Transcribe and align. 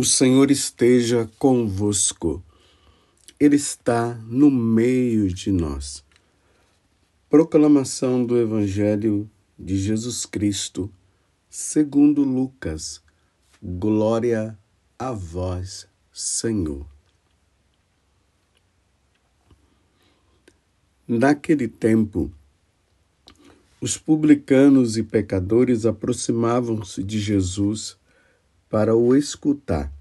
O 0.00 0.02
Senhor 0.02 0.50
esteja 0.50 1.30
convosco. 1.38 2.42
Ele 3.38 3.56
está 3.56 4.14
no 4.14 4.50
meio 4.50 5.28
de 5.28 5.52
nós. 5.52 6.02
Proclamação 7.28 8.24
do 8.24 8.40
Evangelho 8.40 9.30
de 9.58 9.76
Jesus 9.76 10.24
Cristo, 10.24 10.90
segundo 11.50 12.24
Lucas. 12.24 13.02
Glória 13.62 14.58
a 14.98 15.12
vós, 15.12 15.86
Senhor. 16.10 16.86
Naquele 21.06 21.68
tempo, 21.68 22.32
os 23.82 23.98
publicanos 23.98 24.96
e 24.96 25.02
pecadores 25.02 25.84
aproximavam-se 25.84 27.02
de 27.02 27.18
Jesus 27.20 27.99
para 28.70 28.96
o 28.96 29.14
escutar. 29.14 29.92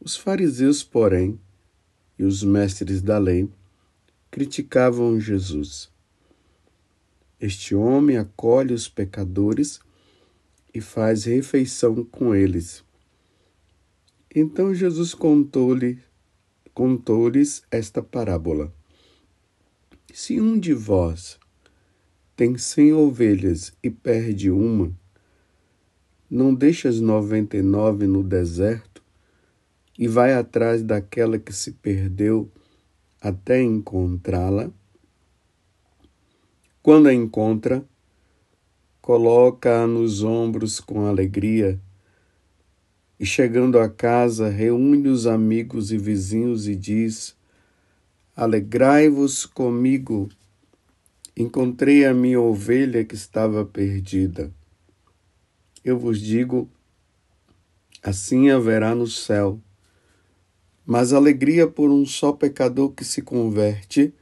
Os 0.00 0.16
fariseus, 0.16 0.82
porém, 0.82 1.38
e 2.18 2.24
os 2.24 2.42
mestres 2.42 3.00
da 3.00 3.18
lei 3.18 3.48
criticavam 4.30 5.20
Jesus. 5.20 5.88
Este 7.38 7.74
homem 7.74 8.16
acolhe 8.16 8.74
os 8.74 8.88
pecadores 8.88 9.78
e 10.74 10.80
faz 10.80 11.24
refeição 11.24 12.02
com 12.04 12.34
eles. 12.34 12.82
Então 14.34 14.74
Jesus 14.74 15.14
contou-lhe 15.14 16.02
contou-lhes 16.74 17.62
esta 17.70 18.02
parábola. 18.02 18.74
Se 20.12 20.40
um 20.40 20.58
de 20.58 20.72
vós 20.72 21.38
tem 22.34 22.56
cem 22.56 22.92
ovelhas 22.92 23.72
e 23.82 23.90
perde 23.90 24.50
uma, 24.50 24.96
não 26.34 26.54
deixa 26.54 26.88
as 26.88 26.98
noventa 26.98 27.58
e 27.58 27.62
nove 27.62 28.06
no 28.06 28.22
deserto 28.22 29.02
e 29.98 30.08
vai 30.08 30.32
atrás 30.32 30.82
daquela 30.82 31.38
que 31.38 31.52
se 31.52 31.72
perdeu 31.72 32.50
até 33.20 33.60
encontrá-la? 33.60 34.70
Quando 36.82 37.08
a 37.08 37.12
encontra, 37.12 37.84
coloca-a 39.02 39.86
nos 39.86 40.22
ombros 40.22 40.80
com 40.80 41.04
alegria 41.04 41.78
e, 43.20 43.26
chegando 43.26 43.78
a 43.78 43.86
casa, 43.86 44.48
reúne 44.48 45.08
os 45.08 45.26
amigos 45.26 45.92
e 45.92 45.98
vizinhos 45.98 46.66
e 46.66 46.74
diz: 46.74 47.36
Alegrai-vos 48.34 49.44
comigo, 49.44 50.30
encontrei 51.36 52.06
a 52.06 52.14
minha 52.14 52.40
ovelha 52.40 53.04
que 53.04 53.14
estava 53.14 53.66
perdida 53.66 54.50
eu 55.84 55.98
vos 55.98 56.20
digo, 56.20 56.68
assim 58.02 58.50
haverá 58.50 58.94
no 58.94 59.06
céu 59.06 59.60
mais 60.84 61.12
alegria 61.12 61.66
por 61.66 61.90
um 61.90 62.04
só 62.04 62.32
pecador 62.32 62.90
que 62.90 63.04
se 63.04 63.22
converte 63.22 64.12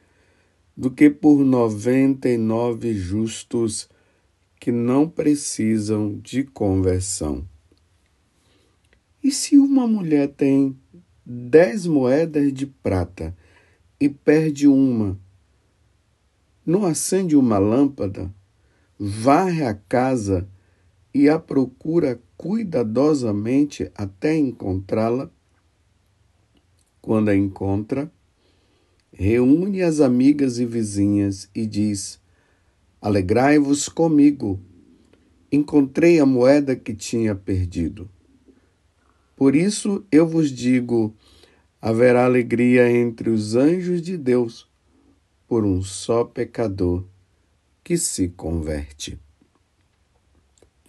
do 0.77 0.91
que 0.91 1.11
por 1.11 1.45
noventa 1.45 2.29
e 2.29 2.37
nove 2.37 2.95
justos 2.95 3.89
que 4.59 4.71
não 4.71 5.09
precisam 5.09 6.19
de 6.19 6.45
conversão. 6.45 7.47
E 9.23 9.31
se 9.31 9.59
uma 9.59 9.87
mulher 9.87 10.29
tem 10.29 10.79
dez 11.25 11.87
moedas 11.87 12.53
de 12.53 12.67
prata 12.67 13.37
e 13.99 14.09
perde 14.09 14.67
uma, 14.67 15.19
não 16.65 16.85
acende 16.85 17.37
uma 17.37 17.59
lâmpada, 17.59 18.33
varre 18.99 19.65
a 19.65 19.75
casa 19.75 20.49
e 21.13 21.29
a 21.29 21.39
procura 21.39 22.21
cuidadosamente 22.37 23.91
até 23.95 24.37
encontrá-la. 24.37 25.31
Quando 27.01 27.31
a 27.31 27.37
encontra, 27.37 28.11
reúne 29.13 29.83
as 29.83 30.01
amigas 30.01 30.59
e 30.59 30.65
vizinhas 30.65 31.51
e 31.55 31.67
diz: 31.67 32.21
Alegrai-vos 33.01 33.89
comigo, 33.89 34.61
encontrei 35.51 36.21
a 36.21 36.27
moeda 36.27 36.77
que 36.77 36.95
tinha 36.95 37.35
perdido. 37.35 38.09
Por 39.35 39.57
isso 39.57 40.05
eu 40.13 40.27
vos 40.27 40.51
digo: 40.51 41.15
haverá 41.81 42.25
alegria 42.25 42.91
entre 42.91 43.31
os 43.31 43.57
anjos 43.57 44.03
de 44.03 44.17
Deus 44.17 44.69
por 45.49 45.65
um 45.65 45.83
só 45.83 46.23
pecador 46.23 47.05
que 47.83 47.99
se 47.99 48.29
converte 48.29 49.19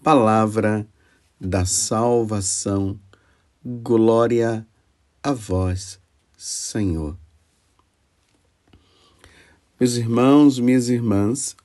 palavra 0.04 0.88
da 1.40 1.64
salvação. 1.66 3.00
Glória 3.64 4.66
a 5.22 5.32
vós, 5.32 6.00
Senhor. 6.36 7.16
Meus 9.80 9.96
irmãos, 9.96 10.60
minhas 10.60 10.90
irmãs, 10.90 11.56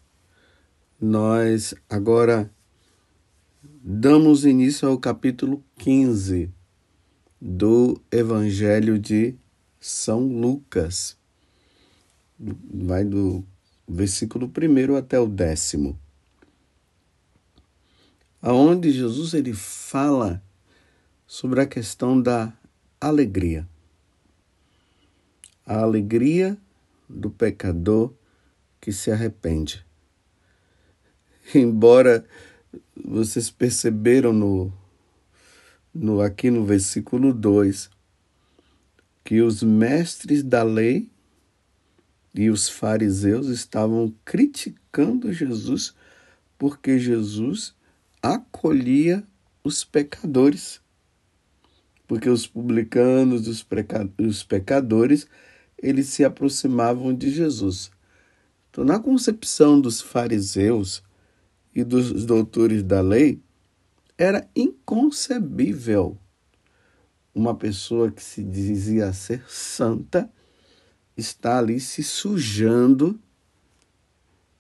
nós 1.01 1.75
agora 1.89 2.51
damos 3.83 4.45
início 4.45 4.87
ao 4.89 4.99
capítulo 4.99 5.65
15 5.79 6.51
do 7.41 7.99
Evangelho 8.11 8.99
de 8.99 9.35
São 9.81 10.21
Lucas. 10.27 11.17
Vai 12.39 13.05
do 13.05 13.43
versículo 13.89 14.47
1 14.47 14.97
até 14.97 15.19
o 15.19 15.27
décimo 15.27 15.99
aonde 18.47 18.93
Jesus 18.93 19.35
ele 19.35 19.53
fala 19.53 20.41
sobre 21.27 21.61
a 21.61 21.67
questão 21.67 22.23
da 22.23 22.57
alegria. 23.01 23.69
A 25.67 25.81
alegria 25.81 26.57
do 27.09 27.29
pecador 27.29 28.15
que 28.81 28.93
se 28.93 29.11
arrepende. 29.11 29.85
Embora 31.53 32.25
vocês 32.95 33.51
perceberam 33.51 34.33
no, 34.33 34.73
no 35.93 36.21
aqui 36.21 36.49
no 36.49 36.65
versículo 36.65 37.35
2 37.35 37.91
que 39.25 39.43
os 39.43 39.61
mestres 39.61 40.45
da 40.45 40.63
lei 40.63 41.11
e 42.33 42.49
os 42.49 42.69
fariseus 42.69 43.49
estavam 43.49 44.15
criticando 44.25 45.33
Jesus 45.33 45.97
porque 46.57 46.97
Jesus 46.97 47.75
acolhia 48.35 49.27
os 49.63 49.85
pecadores. 49.85 50.81
Porque 52.07 52.29
os 52.29 52.47
publicanos, 52.47 53.49
os, 53.49 53.67
os 54.19 54.43
pecadores, 54.45 55.27
eles 55.77 56.09
se 56.09 56.25
aproximavam 56.25 57.15
de 57.15 57.31
Jesus. 57.31 57.91
Então, 58.71 58.85
na 58.85 58.99
concepção 58.99 59.81
dos 59.81 60.01
fariseus 60.01 61.03
e 61.75 61.83
dos 61.83 62.25
doutores 62.25 62.83
da 62.83 63.01
lei, 63.01 63.41
era 64.17 64.49
inconcebível 64.55 66.19
uma 67.35 67.55
pessoa 67.55 68.11
que 68.11 68.23
se 68.23 68.43
dizia 68.43 69.13
ser 69.13 69.45
santa 69.47 70.31
estar 71.17 71.59
ali 71.59 71.81
se 71.81 72.03
sujando, 72.03 73.19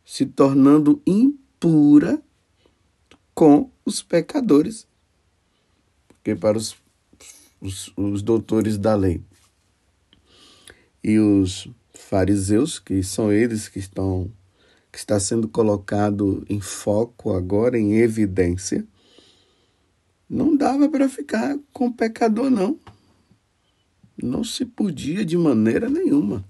se 0.04 0.27
tornando 0.27 1.03
impura 1.06 2.22
com 3.37 3.71
os 3.85 4.03
pecadores. 4.03 4.89
Porque 6.09 6.35
para 6.35 6.57
os, 6.57 6.75
os, 7.61 7.93
os 7.95 8.23
doutores 8.23 8.79
da 8.79 8.95
lei 8.97 9.23
e 11.05 11.19
os 11.21 11.69
fariseus, 11.95 12.79
que 12.79 13.03
são 13.03 13.31
eles 13.31 13.69
que 13.69 13.79
estão 13.79 14.33
que 14.91 14.99
está 14.99 15.21
sendo 15.21 15.47
colocado 15.47 16.43
em 16.49 16.59
foco 16.59 17.35
agora, 17.35 17.79
em 17.79 17.99
evidência, 17.99 18.87
não 20.27 20.57
dava 20.57 20.89
para 20.89 21.07
ficar 21.07 21.59
com 21.71 21.93
pecador, 21.93 22.49
não. 22.49 22.81
Não 24.21 24.43
se 24.43 24.65
podia 24.65 25.22
de 25.22 25.37
maneira 25.37 25.91
nenhuma. 25.91 26.43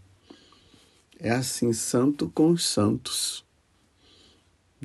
É 1.19 1.31
assim, 1.31 1.73
santo 1.73 2.31
com 2.33 2.51
os 2.51 2.65
santos. 2.65 3.46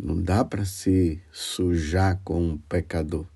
Não 0.04 0.20
dá 0.20 0.44
para 0.44 0.66
se 0.66 1.22
sujar 1.32 2.20
com 2.24 2.42
um 2.42 2.58
pecador. 2.58 3.28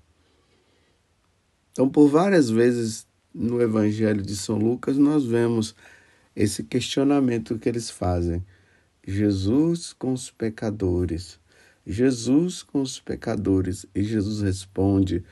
Então, 1.70 1.88
por 1.88 2.08
várias 2.08 2.50
vezes 2.50 3.06
no 3.32 3.62
Evangelho 3.62 4.20
de 4.20 4.34
São 4.34 4.58
Lucas, 4.58 4.98
nós 4.98 5.24
vemos 5.24 5.76
esse 6.34 6.64
questionamento 6.64 7.56
que 7.56 7.68
eles 7.68 7.88
fazem. 7.88 8.44
Jesus 9.06 9.92
com 9.92 10.12
os 10.12 10.28
pecadores. 10.28 11.38
Jesus 11.86 12.64
com 12.64 12.82
os 12.82 12.98
pecadores. 12.98 13.86
E 13.94 14.02
Jesus 14.02 14.40
responde: 14.40 15.22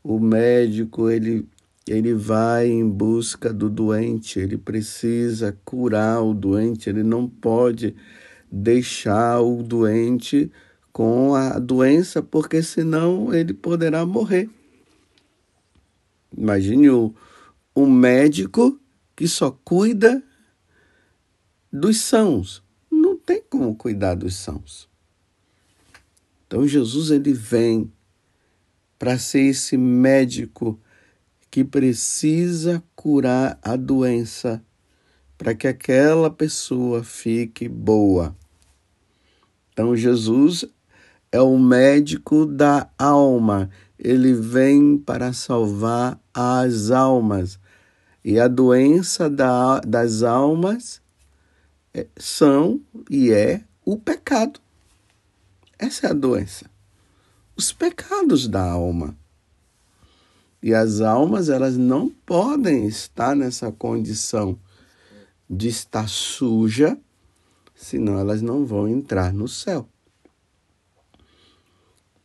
o 0.00 0.20
médico, 0.20 1.10
ele, 1.10 1.44
ele 1.88 2.14
vai 2.14 2.68
em 2.68 2.88
busca 2.88 3.52
do 3.52 3.68
doente, 3.68 4.38
ele 4.38 4.56
precisa 4.56 5.58
curar 5.64 6.22
o 6.22 6.32
doente, 6.32 6.88
ele 6.88 7.02
não 7.02 7.28
pode 7.28 7.96
deixar 8.48 9.40
o 9.40 9.60
doente 9.60 10.52
com 10.94 11.34
a 11.34 11.58
doença, 11.58 12.22
porque 12.22 12.62
senão 12.62 13.34
ele 13.34 13.52
poderá 13.52 14.06
morrer. 14.06 14.48
Imagine 16.32 16.88
o, 16.88 17.12
um 17.74 17.90
médico 17.90 18.78
que 19.16 19.26
só 19.26 19.50
cuida 19.50 20.22
dos 21.72 22.00
sãos. 22.00 22.62
Não 22.88 23.16
tem 23.18 23.42
como 23.42 23.74
cuidar 23.74 24.14
dos 24.14 24.36
sãos. 24.36 24.88
Então 26.46 26.64
Jesus 26.64 27.10
ele 27.10 27.32
vem 27.32 27.92
para 28.96 29.18
ser 29.18 29.40
esse 29.40 29.76
médico 29.76 30.78
que 31.50 31.64
precisa 31.64 32.80
curar 32.94 33.58
a 33.60 33.74
doença 33.74 34.64
para 35.36 35.56
que 35.56 35.66
aquela 35.66 36.30
pessoa 36.30 37.02
fique 37.02 37.68
boa. 37.68 38.36
Então 39.72 39.96
Jesus 39.96 40.64
é 41.34 41.40
o 41.40 41.58
médico 41.58 42.46
da 42.46 42.88
alma. 42.96 43.68
Ele 43.98 44.32
vem 44.32 44.96
para 44.96 45.32
salvar 45.32 46.16
as 46.32 46.92
almas. 46.92 47.58
E 48.24 48.38
a 48.38 48.46
doença 48.46 49.28
da, 49.28 49.80
das 49.80 50.22
almas 50.22 51.02
é, 51.92 52.06
são 52.16 52.80
e 53.10 53.32
é 53.32 53.64
o 53.84 53.98
pecado. 53.98 54.60
Essa 55.76 56.06
é 56.06 56.10
a 56.10 56.14
doença. 56.14 56.70
Os 57.56 57.72
pecados 57.72 58.46
da 58.46 58.62
alma. 58.62 59.16
E 60.62 60.72
as 60.72 61.00
almas, 61.00 61.48
elas 61.48 61.76
não 61.76 62.10
podem 62.24 62.86
estar 62.86 63.34
nessa 63.34 63.72
condição 63.72 64.56
de 65.50 65.66
estar 65.66 66.08
suja, 66.08 66.96
senão 67.74 68.20
elas 68.20 68.40
não 68.40 68.64
vão 68.64 68.86
entrar 68.86 69.32
no 69.32 69.48
céu. 69.48 69.88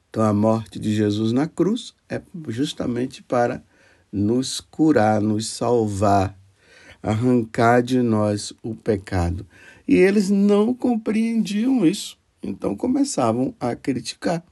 Então, 0.10 0.24
a 0.24 0.34
morte 0.34 0.80
de 0.80 0.94
Jesus 0.94 1.32
na 1.32 1.48
cruz 1.48 1.94
é 2.10 2.22
justamente 2.48 3.22
para 3.22 3.64
nos 4.12 4.60
curar, 4.60 5.22
nos 5.22 5.48
salvar, 5.48 6.38
arrancar 7.02 7.84
de 7.84 8.02
nós 8.02 8.52
o 8.64 8.74
pecado. 8.74 9.46
E 9.88 9.96
eles 9.96 10.30
não 10.30 10.74
compreendiam 10.74 11.86
isso, 11.86 12.18
então 12.42 12.76
começavam 12.76 13.54
a 13.60 13.76
criticar. 13.76 14.44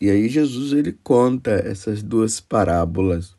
E 0.00 0.10
aí 0.10 0.28
Jesus 0.28 0.72
ele 0.72 0.92
conta 1.02 1.52
essas 1.52 2.02
duas 2.02 2.40
parábolas. 2.40 3.34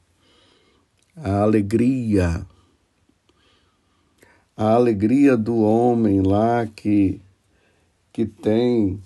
A 1.15 1.41
alegria 1.41 2.45
a 4.57 4.71
alegria 4.71 5.35
do 5.35 5.57
homem 5.57 6.21
lá 6.21 6.65
que, 6.65 7.19
que 8.13 8.25
tem 8.25 9.03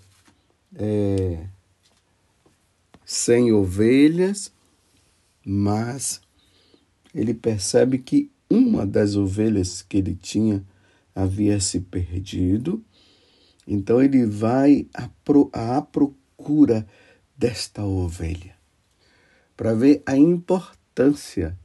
é, 0.80 1.46
cem 3.06 3.52
ovelhas, 3.52 4.52
mas 5.46 6.22
ele 7.14 7.34
percebe 7.34 8.00
que 8.00 8.32
uma 8.50 8.86
das 8.86 9.16
ovelhas 9.16 9.82
que 9.82 9.98
ele 9.98 10.16
tinha 10.16 10.64
havia 11.14 11.60
se 11.60 11.82
perdido, 11.82 12.84
então 13.68 14.02
ele 14.02 14.26
vai 14.26 14.88
à, 14.94 15.10
pro, 15.24 15.50
à 15.52 15.82
procura 15.82 16.88
desta 17.38 17.84
ovelha 17.84 18.58
para 19.56 19.74
ver 19.74 20.02
a 20.06 20.16
importância 20.18 21.58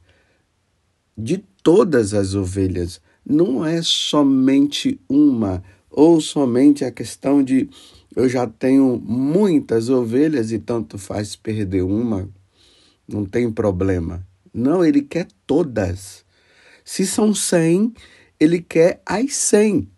de 1.17 1.37
todas 1.63 2.13
as 2.13 2.35
ovelhas. 2.35 3.01
Não 3.25 3.65
é 3.65 3.81
somente 3.81 4.99
uma 5.07 5.63
ou 5.95 6.19
somente 6.19 6.83
a 6.83 6.91
questão 6.91 7.41
de 7.41 7.69
eu 8.13 8.27
já 8.27 8.45
tenho 8.45 9.01
muitas 9.01 9.89
ovelhas 9.89 10.51
e 10.51 10.59
tanto 10.59 10.97
faz 10.97 11.35
perder 11.37 11.83
uma, 11.83 12.29
não 13.07 13.25
tem 13.25 13.49
problema. 13.51 14.25
Não, 14.53 14.83
ele 14.83 15.01
quer 15.01 15.27
todas. 15.47 16.25
Se 16.83 17.07
são 17.07 17.33
cem, 17.33 17.93
ele 18.39 18.61
quer 18.61 19.01
as 19.05 19.33
cem. 19.35 19.89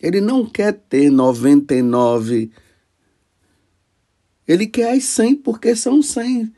Ele 0.00 0.20
não 0.20 0.46
quer 0.46 0.72
ter 0.72 1.10
99. 1.10 2.50
Ele 4.48 4.66
quer 4.66 4.96
as 4.96 5.04
cem 5.04 5.36
porque 5.36 5.76
são 5.76 6.02
cem. 6.02 6.52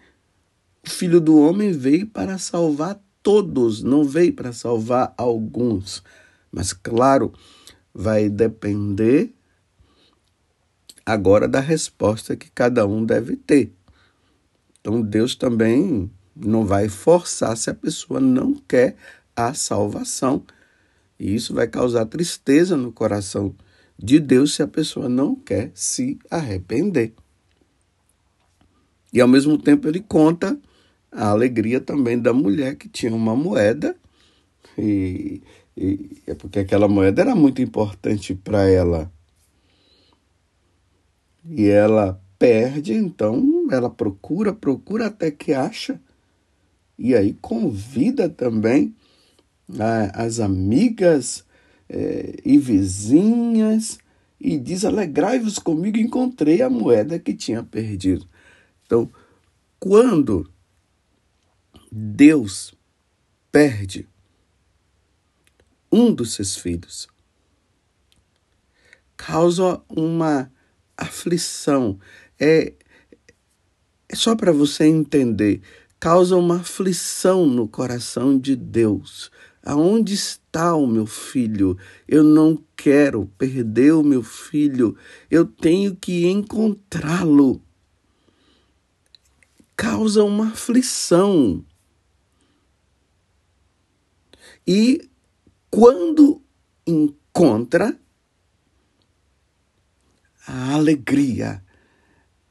O 0.84 0.90
filho 0.90 1.20
do 1.20 1.38
homem 1.38 1.72
veio 1.72 2.06
para 2.06 2.38
salvar 2.38 3.00
todos, 3.22 3.82
não 3.82 4.04
veio 4.04 4.32
para 4.32 4.52
salvar 4.52 5.14
alguns. 5.16 6.02
Mas, 6.52 6.74
claro, 6.74 7.32
vai 7.94 8.28
depender 8.28 9.32
agora 11.04 11.48
da 11.48 11.60
resposta 11.60 12.36
que 12.36 12.50
cada 12.50 12.86
um 12.86 13.04
deve 13.04 13.36
ter. 13.36 13.72
Então, 14.80 15.00
Deus 15.00 15.34
também 15.34 16.10
não 16.36 16.66
vai 16.66 16.88
forçar 16.88 17.56
se 17.56 17.70
a 17.70 17.74
pessoa 17.74 18.20
não 18.20 18.54
quer 18.54 18.96
a 19.34 19.54
salvação. 19.54 20.44
E 21.18 21.34
isso 21.34 21.54
vai 21.54 21.66
causar 21.66 22.04
tristeza 22.06 22.76
no 22.76 22.92
coração 22.92 23.54
de 23.98 24.18
Deus 24.18 24.54
se 24.54 24.62
a 24.62 24.68
pessoa 24.68 25.08
não 25.08 25.34
quer 25.34 25.70
se 25.74 26.18
arrepender. 26.30 27.14
E 29.12 29.20
ao 29.20 29.28
mesmo 29.28 29.56
tempo 29.58 29.86
ele 29.86 30.00
conta 30.00 30.58
a 31.10 31.28
alegria 31.28 31.80
também 31.80 32.18
da 32.18 32.32
mulher 32.32 32.74
que 32.76 32.88
tinha 32.88 33.14
uma 33.14 33.36
moeda 33.36 33.94
e, 34.78 35.42
e 35.76 36.22
é 36.26 36.34
porque 36.34 36.58
aquela 36.58 36.86
moeda 36.86 37.22
era 37.22 37.34
muito 37.34 37.62
importante 37.62 38.34
para 38.34 38.68
ela. 38.68 39.10
E 41.44 41.66
ela 41.66 42.20
perde 42.38 42.92
então 42.92 43.68
ela 43.70 43.88
procura 43.88 44.52
procura 44.52 45.06
até 45.06 45.30
que 45.30 45.52
acha. 45.52 46.00
E 46.98 47.14
aí 47.14 47.32
convida 47.40 48.28
também 48.28 48.94
as 50.14 50.40
amigas 50.40 51.44
é, 51.88 52.36
e 52.44 52.58
vizinhas 52.58 53.98
e 54.38 54.58
diz 54.58 54.84
alegrai-vos 54.84 55.58
comigo 55.58 55.96
encontrei 55.96 56.60
a 56.62 56.68
moeda 56.68 57.18
que 57.18 57.32
tinha 57.32 57.62
perdido. 57.62 58.28
Então 58.84 59.10
quando 59.80 60.48
Deus 61.90 62.74
perde 63.50 64.06
um 65.92 66.12
dos 66.12 66.32
seus 66.32 66.56
filhos, 66.56 67.06
causa 69.16 69.80
uma 69.88 70.50
aflição. 70.96 71.98
É, 72.40 72.72
é 74.08 74.16
só 74.16 74.34
para 74.34 74.50
você 74.50 74.86
entender, 74.86 75.60
causa 76.00 76.36
uma 76.36 76.56
aflição 76.56 77.46
no 77.46 77.68
coração 77.68 78.38
de 78.38 78.56
Deus. 78.56 79.30
Aonde 79.64 80.14
está 80.14 80.74
o 80.74 80.88
meu 80.88 81.06
filho? 81.06 81.78
Eu 82.08 82.24
não 82.24 82.60
quero 82.76 83.26
perder 83.38 83.92
o 83.92 84.02
meu 84.02 84.22
filho. 84.22 84.96
Eu 85.30 85.46
tenho 85.46 85.94
que 85.94 86.26
encontrá-lo. 86.26 87.62
Causa 89.76 90.24
uma 90.24 90.48
aflição. 90.48 91.64
E 94.66 95.08
quando 95.72 96.42
encontra 96.86 97.98
a 100.46 100.74
alegria, 100.74 101.64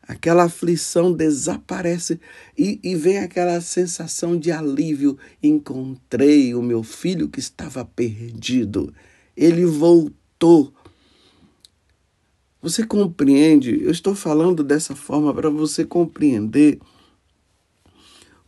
aquela 0.01 0.45
aflição 0.45 1.13
desaparece 1.13 2.19
e, 2.57 2.79
e 2.83 2.95
vem 2.95 3.19
aquela 3.19 3.61
sensação 3.61 4.39
de 4.39 4.51
alívio. 4.51 5.19
Encontrei 5.41 6.55
o 6.55 6.63
meu 6.63 6.81
filho 6.81 7.29
que 7.29 7.39
estava 7.39 7.85
perdido, 7.85 8.91
ele 9.37 9.67
voltou. 9.67 10.73
Você 12.59 12.83
compreende? 12.83 13.83
Eu 13.83 13.91
estou 13.91 14.15
falando 14.15 14.63
dessa 14.63 14.95
forma 14.95 15.31
para 15.31 15.49
você 15.51 15.85
compreender 15.85 16.79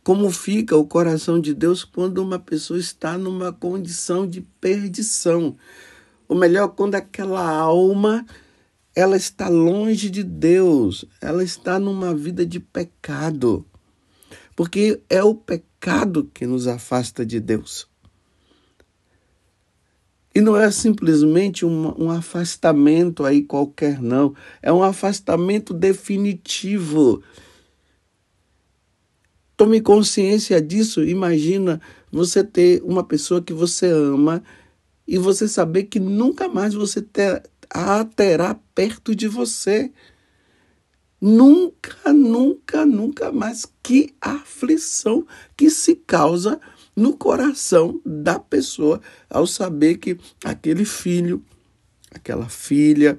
como 0.04 0.30
fica 0.30 0.76
o 0.76 0.86
coração 0.86 1.40
de 1.40 1.54
Deus 1.54 1.82
quando 1.82 2.18
uma 2.18 2.38
pessoa 2.38 2.78
está 2.78 3.16
numa 3.16 3.52
condição 3.52 4.26
de 4.26 4.42
perdição. 4.60 5.56
Ou 6.28 6.36
melhor, 6.36 6.68
quando 6.68 6.94
aquela 6.94 7.50
alma 7.50 8.24
ela 8.94 9.16
está 9.16 9.48
longe 9.48 10.08
de 10.10 10.22
Deus, 10.22 11.04
ela 11.20 11.42
está 11.42 11.78
numa 11.78 12.14
vida 12.14 12.46
de 12.46 12.60
pecado. 12.60 13.66
Porque 14.54 15.00
é 15.10 15.22
o 15.24 15.34
pecado 15.34 16.30
que 16.32 16.46
nos 16.46 16.68
afasta 16.68 17.26
de 17.26 17.40
Deus. 17.40 17.88
E 20.34 20.40
não 20.40 20.56
é 20.56 20.70
simplesmente 20.70 21.64
um, 21.64 22.04
um, 22.04 22.10
afastamento 22.10 23.24
aí 23.24 23.42
qualquer, 23.42 24.02
não. 24.02 24.34
É 24.60 24.72
um 24.72 24.82
afastamento 24.82 25.72
definitivo. 25.72 27.22
Tome 29.56 29.80
consciência 29.80 30.60
disso. 30.60 31.04
Imagina 31.04 31.80
você 32.10 32.42
ter 32.42 32.82
uma 32.82 33.04
pessoa 33.04 33.40
que 33.40 33.52
você 33.52 33.86
ama 33.86 34.42
e 35.06 35.18
você 35.18 35.46
saber 35.46 35.84
que 35.84 36.00
nunca 36.00 36.48
mais 36.48 36.74
você 36.74 37.00
ter, 37.00 37.42
a 37.70 38.04
terá 38.04 38.54
perto 38.74 39.14
de 39.14 39.28
você. 39.28 39.92
Nunca, 41.20 42.12
nunca, 42.12 42.84
nunca 42.84 43.30
mais. 43.30 43.66
Que 43.82 44.14
aflição 44.20 45.26
que 45.56 45.70
se 45.70 45.94
causa 45.94 46.60
no 46.96 47.16
coração 47.16 48.00
da 48.04 48.38
pessoa 48.38 49.00
ao 49.28 49.46
saber 49.46 49.98
que 49.98 50.16
aquele 50.44 50.84
filho, 50.84 51.44
aquela 52.10 52.48
filha, 52.48 53.18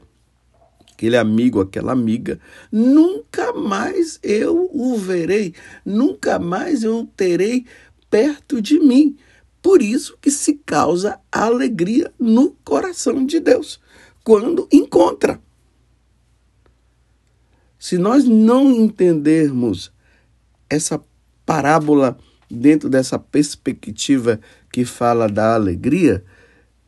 aquele 0.95 1.17
amigo, 1.17 1.59
aquela 1.59 1.91
amiga, 1.91 2.39
nunca 2.71 3.51
mais 3.51 4.17
eu 4.23 4.69
o 4.73 4.97
verei, 4.97 5.53
nunca 5.85 6.39
mais 6.39 6.83
eu 6.83 6.99
o 6.99 7.05
terei 7.05 7.65
perto 8.09 8.61
de 8.61 8.79
mim. 8.79 9.17
Por 9.61 9.81
isso 9.81 10.17
que 10.21 10.31
se 10.31 10.53
causa 10.65 11.19
alegria 11.31 12.11
no 12.17 12.51
coração 12.63 13.25
de 13.25 13.39
Deus 13.39 13.79
quando 14.23 14.67
encontra. 14.71 15.39
Se 17.77 17.97
nós 17.97 18.23
não 18.23 18.71
entendermos 18.71 19.91
essa 20.69 21.03
parábola 21.45 22.17
dentro 22.49 22.89
dessa 22.89 23.19
perspectiva 23.19 24.39
que 24.71 24.85
fala 24.85 25.27
da 25.27 25.55
alegria, 25.55 26.23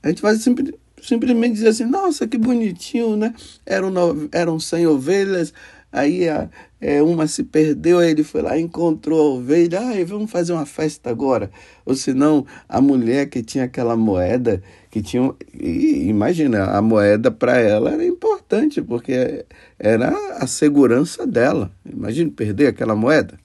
a 0.02 0.08
gente 0.08 0.22
vai 0.22 0.36
sempre, 0.38 0.74
simplesmente 1.02 1.54
dizer 1.54 1.70
assim: 1.70 1.86
nossa, 1.86 2.28
que 2.28 2.38
bonitinho, 2.38 3.16
né? 3.16 3.34
Eram, 3.66 3.94
eram 4.32 4.60
100 4.60 4.88
ovelhas, 4.88 5.54
aí 5.92 6.28
a, 6.30 6.50
é, 6.80 7.02
uma 7.02 7.28
se 7.28 7.44
perdeu, 7.44 8.00
aí 8.00 8.12
ele 8.12 8.24
foi 8.24 8.42
lá 8.42 8.58
encontrou 8.58 9.20
a 9.20 9.36
ovelha, 9.36 9.80
ai, 9.82 10.06
vamos 10.06 10.30
fazer 10.30 10.54
uma 10.54 10.66
festa 10.66 11.10
agora. 11.10 11.50
Ou 11.86 11.96
senão, 11.96 12.46
a 12.70 12.80
mulher 12.80 13.28
que 13.30 13.42
tinha 13.42 13.64
aquela 13.64 13.96
moeda, 13.96 14.62
que 14.92 15.02
tinha. 15.02 15.34
E, 15.54 16.08
imagina, 16.08 16.66
a 16.66 16.82
moeda 16.82 17.32
para 17.32 17.58
ela 17.58 17.92
era 17.92 18.06
importante, 18.06 18.82
porque 18.82 19.46
era 19.80 20.10
a 20.38 20.48
segurança 20.48 21.26
dela. 21.26 21.72
Imagina 21.86 22.32
perder 22.32 22.68
aquela 22.68 22.96
moeda. 22.96 23.40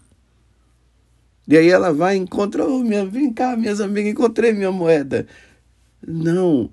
E 1.49 1.57
aí 1.57 1.69
ela 1.69 1.93
vai 1.93 2.17
e 2.17 2.21
encontra, 2.21 2.65
oh, 2.65 2.79
minha, 2.79 3.05
vem 3.05 3.33
cá, 3.33 3.57
minhas 3.57 3.81
amigas, 3.81 4.13
encontrei 4.13 4.53
minha 4.53 4.71
moeda. 4.71 5.27
Não, 6.07 6.71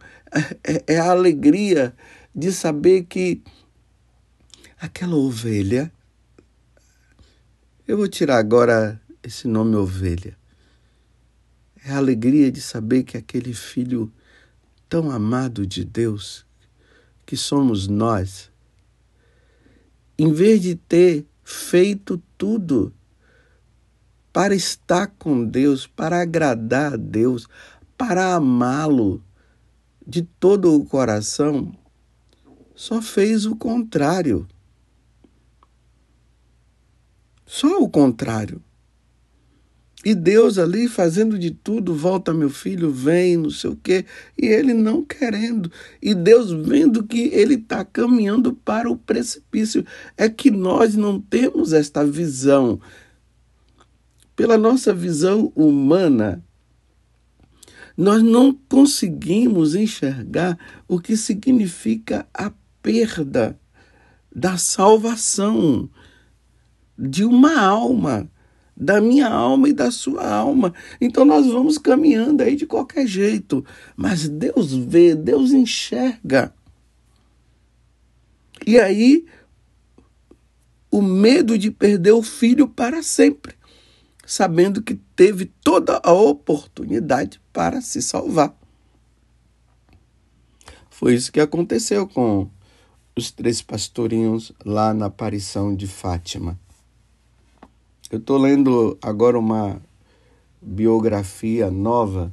é, 0.63 0.95
é 0.95 1.00
a 1.00 1.12
alegria 1.12 1.95
de 2.33 2.51
saber 2.51 3.03
que 3.03 3.41
aquela 4.79 5.15
ovelha, 5.15 5.91
eu 7.88 7.98
vou 7.98 8.07
tirar 8.07 8.38
agora 8.38 9.01
esse 9.24 9.48
nome 9.48 9.75
ovelha, 9.75 10.38
é 11.83 11.91
a 11.91 11.98
alegria 11.98 12.51
de 12.51 12.62
saber 12.62 13.03
que 13.03 13.17
aquele 13.17 13.53
filho 13.53 14.12
tão 14.88 15.12
amado 15.12 15.65
de 15.65 15.83
Deus, 15.83 16.45
que 17.25 17.36
somos 17.38 17.88
nós, 17.88 18.51
em 20.17 20.31
vez 20.33 20.62
de 20.62 20.75
ter 20.75 21.25
feito 21.43 22.21
tudo 22.38 22.93
para 24.31 24.53
estar 24.53 25.07
com 25.07 25.43
Deus, 25.43 25.88
para 25.88 26.21
agradar 26.21 26.93
a 26.93 26.98
Deus, 26.98 27.48
para 27.98 28.36
amá-lo 28.36 29.24
de 30.09 30.23
todo 30.23 30.73
o 30.73 30.83
coração, 30.83 31.71
só 32.73 32.99
fez 32.99 33.45
o 33.45 33.55
contrário. 33.55 34.47
Só 37.45 37.77
o 37.79 37.87
contrário. 37.87 38.59
E 40.03 40.15
Deus 40.15 40.57
ali 40.57 40.87
fazendo 40.87 41.37
de 41.37 41.51
tudo, 41.51 41.93
volta 41.93 42.33
meu 42.33 42.49
filho, 42.49 42.89
vem, 42.89 43.37
não 43.37 43.51
sei 43.51 43.69
o 43.69 43.75
quê, 43.75 44.05
e 44.35 44.47
ele 44.47 44.73
não 44.73 45.03
querendo. 45.05 45.71
E 46.01 46.15
Deus 46.15 46.51
vendo 46.51 47.03
que 47.03 47.27
ele 47.27 47.55
está 47.55 47.85
caminhando 47.85 48.53
para 48.53 48.89
o 48.89 48.97
precipício. 48.97 49.85
É 50.17 50.27
que 50.27 50.49
nós 50.49 50.95
não 50.95 51.21
temos 51.21 51.71
esta 51.71 52.03
visão 52.03 52.79
pela 54.35 54.57
nossa 54.57 54.91
visão 54.91 55.51
humana, 55.55 56.43
nós 57.99 58.23
não 58.23 58.53
conseguimos 58.53 59.75
enxergar 59.75 60.57
o 60.87 61.01
que 61.01 61.17
significa 61.17 62.25
a 62.33 62.49
perda 62.81 63.59
da 64.33 64.57
salvação 64.57 65.89
de 66.97 67.25
uma 67.25 67.59
alma, 67.59 68.31
da 68.75 69.01
minha 69.01 69.27
alma 69.27 69.67
e 69.67 69.73
da 69.73 69.91
sua 69.91 70.25
alma. 70.25 70.73
Então 71.01 71.25
nós 71.25 71.45
vamos 71.47 71.77
caminhando 71.77 72.41
aí 72.41 72.55
de 72.55 72.65
qualquer 72.65 73.05
jeito, 73.05 73.65
mas 73.97 74.29
Deus 74.29 74.73
vê, 74.73 75.13
Deus 75.13 75.51
enxerga. 75.51 76.53
E 78.65 78.79
aí 78.79 79.25
o 80.89 81.01
medo 81.01 81.57
de 81.57 81.69
perder 81.69 82.13
o 82.13 82.23
filho 82.23 82.65
para 82.65 83.03
sempre 83.03 83.58
sabendo 84.29 84.83
que 84.83 84.93
teve 84.93 85.45
toda 85.45 86.00
a 86.03 86.13
oportunidade 86.13 87.41
para 87.51 87.81
se 87.81 88.00
salvar. 88.00 88.55
Foi 90.88 91.15
isso 91.15 91.31
que 91.31 91.39
aconteceu 91.39 92.07
com 92.07 92.48
os 93.15 93.31
três 93.31 93.59
pastorinhos 93.63 94.51
lá 94.63 94.93
na 94.93 95.07
aparição 95.07 95.75
de 95.75 95.88
Fátima. 95.88 96.59
Eu 98.12 98.19
estou 98.19 98.38
lendo 98.38 98.95
agora 99.01 99.39
uma 99.39 99.81
biografia 100.62 101.71
nova, 101.71 102.31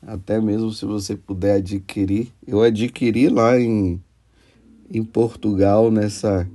até 0.00 0.40
mesmo 0.40 0.72
se 0.72 0.86
você 0.86 1.14
puder 1.14 1.56
adquirir. 1.56 2.32
Eu 2.46 2.62
adquiri 2.62 3.28
lá 3.28 3.60
em, 3.60 4.02
em 4.90 5.04
Portugal, 5.04 5.90
nessa 5.90 6.48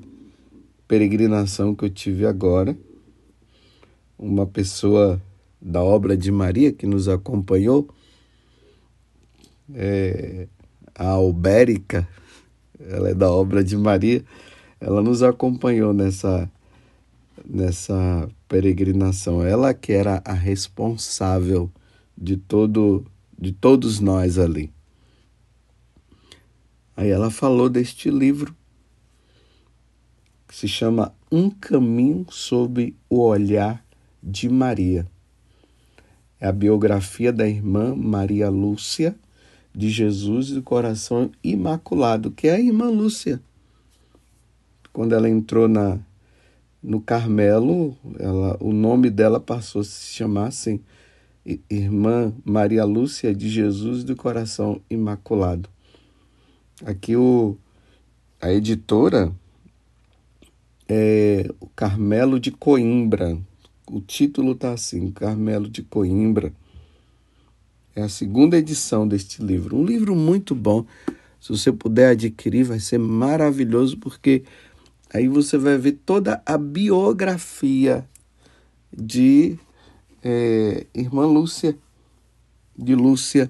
peregrinação 0.87 1.75
que 1.75 1.85
eu 1.85 1.89
tive 1.91 2.25
agora 2.25 2.75
uma 4.23 4.47
pessoa 4.47 5.21
da 5.61 5.83
obra 5.83 6.15
de 6.15 6.31
Maria 6.31 6.71
que 6.71 6.87
nos 6.87 7.09
acompanhou, 7.09 7.89
é, 9.73 10.47
a 10.95 11.09
Albérica, 11.09 12.07
ela 12.79 13.09
é 13.09 13.13
da 13.13 13.29
obra 13.29 13.61
de 13.63 13.75
Maria, 13.75 14.23
ela 14.79 15.01
nos 15.01 15.21
acompanhou 15.21 15.93
nessa, 15.93 16.49
nessa 17.45 18.29
peregrinação. 18.47 19.43
Ela 19.43 19.73
que 19.73 19.91
era 19.91 20.21
a 20.23 20.33
responsável 20.33 21.69
de 22.17 22.37
todo 22.37 23.05
de 23.37 23.51
todos 23.51 23.99
nós 23.99 24.37
ali. 24.37 24.71
Aí 26.95 27.09
ela 27.09 27.29
falou 27.29 27.67
deste 27.67 28.09
livro 28.09 28.55
que 30.47 30.55
se 30.55 30.67
chama 30.67 31.13
Um 31.29 31.49
Caminho 31.49 32.25
sob 32.29 32.95
o 33.09 33.19
Olhar 33.19 33.83
de 34.23 34.47
Maria. 34.47 35.05
É 36.39 36.47
a 36.47 36.51
biografia 36.51 37.31
da 37.33 37.47
irmã 37.47 37.95
Maria 37.95 38.49
Lúcia 38.49 39.15
de 39.75 39.89
Jesus 39.89 40.51
do 40.51 40.63
Coração 40.63 41.31
Imaculado, 41.43 42.31
que 42.31 42.47
é 42.47 42.55
a 42.55 42.59
irmã 42.59 42.89
Lúcia. 42.89 43.41
Quando 44.93 45.13
ela 45.13 45.29
entrou 45.29 45.67
na 45.67 45.99
no 46.81 46.99
Carmelo, 46.99 47.97
ela, 48.19 48.57
o 48.59 48.73
nome 48.73 49.09
dela 49.09 49.39
passou 49.39 49.81
a 49.81 49.85
se 49.85 50.13
chamar 50.13 50.47
assim, 50.47 50.81
Irmã 51.69 52.33
Maria 52.43 52.83
Lúcia 52.83 53.33
de 53.33 53.49
Jesus 53.49 54.03
do 54.03 54.15
Coração 54.15 54.81
Imaculado. 54.89 55.69
Aqui 56.85 57.15
o, 57.15 57.57
a 58.41 58.51
editora 58.51 59.31
é 60.87 61.49
o 61.59 61.67
Carmelo 61.67 62.39
de 62.39 62.51
Coimbra, 62.51 63.37
o 63.89 64.01
título 64.01 64.53
está 64.53 64.73
assim: 64.73 65.11
Carmelo 65.11 65.69
de 65.69 65.83
Coimbra. 65.83 66.53
É 67.95 68.01
a 68.01 68.09
segunda 68.09 68.57
edição 68.57 69.07
deste 69.07 69.43
livro. 69.43 69.77
Um 69.77 69.85
livro 69.85 70.15
muito 70.15 70.55
bom. 70.55 70.85
Se 71.39 71.49
você 71.49 71.71
puder 71.71 72.09
adquirir, 72.09 72.63
vai 72.63 72.79
ser 72.79 72.97
maravilhoso, 72.97 73.97
porque 73.97 74.43
aí 75.13 75.27
você 75.27 75.57
vai 75.57 75.77
ver 75.77 75.99
toda 76.05 76.41
a 76.45 76.57
biografia 76.57 78.07
de 78.91 79.59
é, 80.23 80.87
Irmã 80.95 81.25
Lúcia, 81.25 81.77
de 82.77 82.95
Lúcia. 82.95 83.49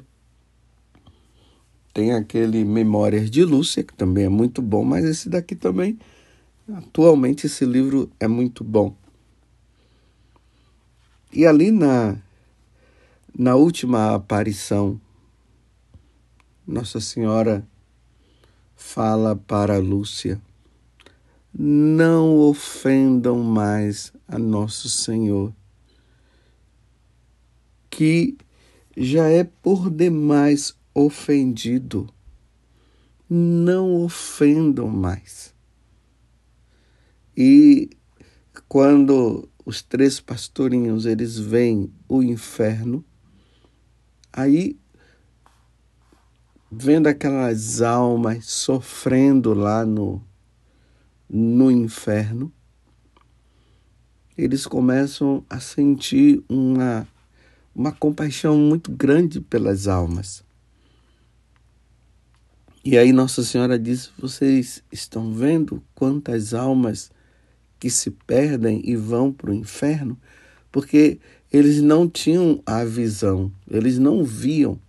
Tem 1.94 2.12
aquele 2.12 2.66
Memórias 2.66 3.30
de 3.30 3.46
Lúcia, 3.46 3.84
que 3.84 3.94
também 3.94 4.26
é 4.26 4.30
muito 4.30 4.62
bom, 4.62 4.84
mas 4.84 5.06
esse 5.06 5.30
daqui 5.30 5.56
também, 5.56 5.98
atualmente, 6.74 7.46
esse 7.46 7.64
livro 7.64 8.10
é 8.20 8.28
muito 8.28 8.64
bom. 8.64 8.96
E 11.36 11.48
ali 11.48 11.72
na, 11.72 12.16
na 13.36 13.56
última 13.56 14.14
aparição, 14.14 15.02
Nossa 16.66 17.02
Senhora 17.02 17.68
fala 18.76 19.36
para 19.36 19.80
Lúcia: 19.80 20.40
não 21.52 22.38
ofendam 22.38 23.40
mais 23.42 24.14
a 24.28 24.38
Nosso 24.38 24.88
Senhor, 24.88 25.52
que 27.90 28.38
já 28.96 29.28
é 29.28 29.44
por 29.44 29.90
demais 29.90 30.76
ofendido. 30.94 32.08
Não 33.28 34.04
ofendam 34.04 34.88
mais. 34.88 35.52
E 37.36 37.90
quando 38.68 39.50
os 39.66 39.82
três 39.82 40.20
pastorinhos 40.20 41.06
eles 41.06 41.38
veem 41.38 41.92
o 42.08 42.22
inferno, 42.22 43.04
aí 44.32 44.78
vendo 46.72 47.08
aquelas 47.08 47.82
almas 47.82 48.46
sofrendo 48.46 49.54
lá 49.54 49.86
no, 49.86 50.22
no 51.30 51.72
inferno, 51.72 52.52
eles 54.38 54.66
começam 54.66 55.46
a 55.50 55.60
sentir 55.60 56.44
uma, 56.50 57.08
uma 57.76 57.92
compaixão 57.92 58.58
muito 58.58 58.92
grande 58.92 59.40
pelas 59.40 59.88
almas. 59.88 60.44
E 62.84 62.98
aí 62.98 63.14
Nossa 63.14 63.44
Senhora 63.44 63.78
diz: 63.78 64.12
Vocês 64.18 64.84
estão 64.92 65.32
vendo 65.32 65.82
quantas 65.94 66.54
almas 66.54 67.12
que 67.84 67.90
se 67.90 68.12
perdem 68.12 68.82
e 68.86 68.96
vão 68.96 69.30
para 69.30 69.52
o 69.52 69.54
inferno? 69.54 70.18
Porque 70.72 71.20
eles 71.52 71.82
não 71.82 72.08
tinham 72.08 72.64
a 72.66 72.86
visão, 72.86 73.52
eles 73.70 74.00
não 74.00 74.24
viam 74.24 74.80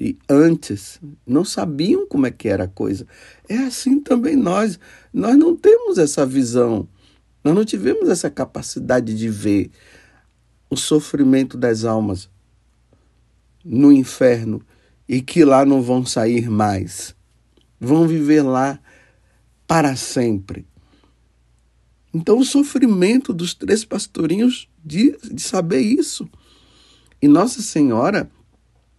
e 0.00 0.18
antes 0.28 1.00
não 1.24 1.44
sabiam 1.44 2.08
como 2.08 2.26
é 2.26 2.32
que 2.32 2.48
era 2.48 2.64
a 2.64 2.68
coisa. 2.68 3.06
É 3.48 3.58
assim 3.58 4.00
também 4.00 4.34
nós. 4.34 4.80
Nós 5.12 5.36
não 5.36 5.54
temos 5.54 5.96
essa 5.96 6.26
visão. 6.26 6.88
Nós 7.44 7.54
não 7.54 7.64
tivemos 7.64 8.08
essa 8.08 8.28
capacidade 8.28 9.14
de 9.14 9.28
ver 9.28 9.70
o 10.68 10.76
sofrimento 10.76 11.56
das 11.56 11.84
almas 11.84 12.28
no 13.64 13.92
inferno 13.92 14.60
e 15.08 15.22
que 15.22 15.44
lá 15.44 15.64
não 15.64 15.80
vão 15.80 16.04
sair 16.04 16.50
mais. 16.50 17.14
Vão 17.78 18.08
viver 18.08 18.42
lá 18.42 18.80
para 19.68 19.94
sempre. 19.94 20.66
Então, 22.18 22.40
o 22.40 22.44
sofrimento 22.44 23.32
dos 23.32 23.54
três 23.54 23.84
pastorinhos 23.84 24.68
de, 24.84 25.16
de 25.32 25.40
saber 25.40 25.78
isso. 25.78 26.28
E 27.22 27.28
Nossa 27.28 27.62
Senhora 27.62 28.28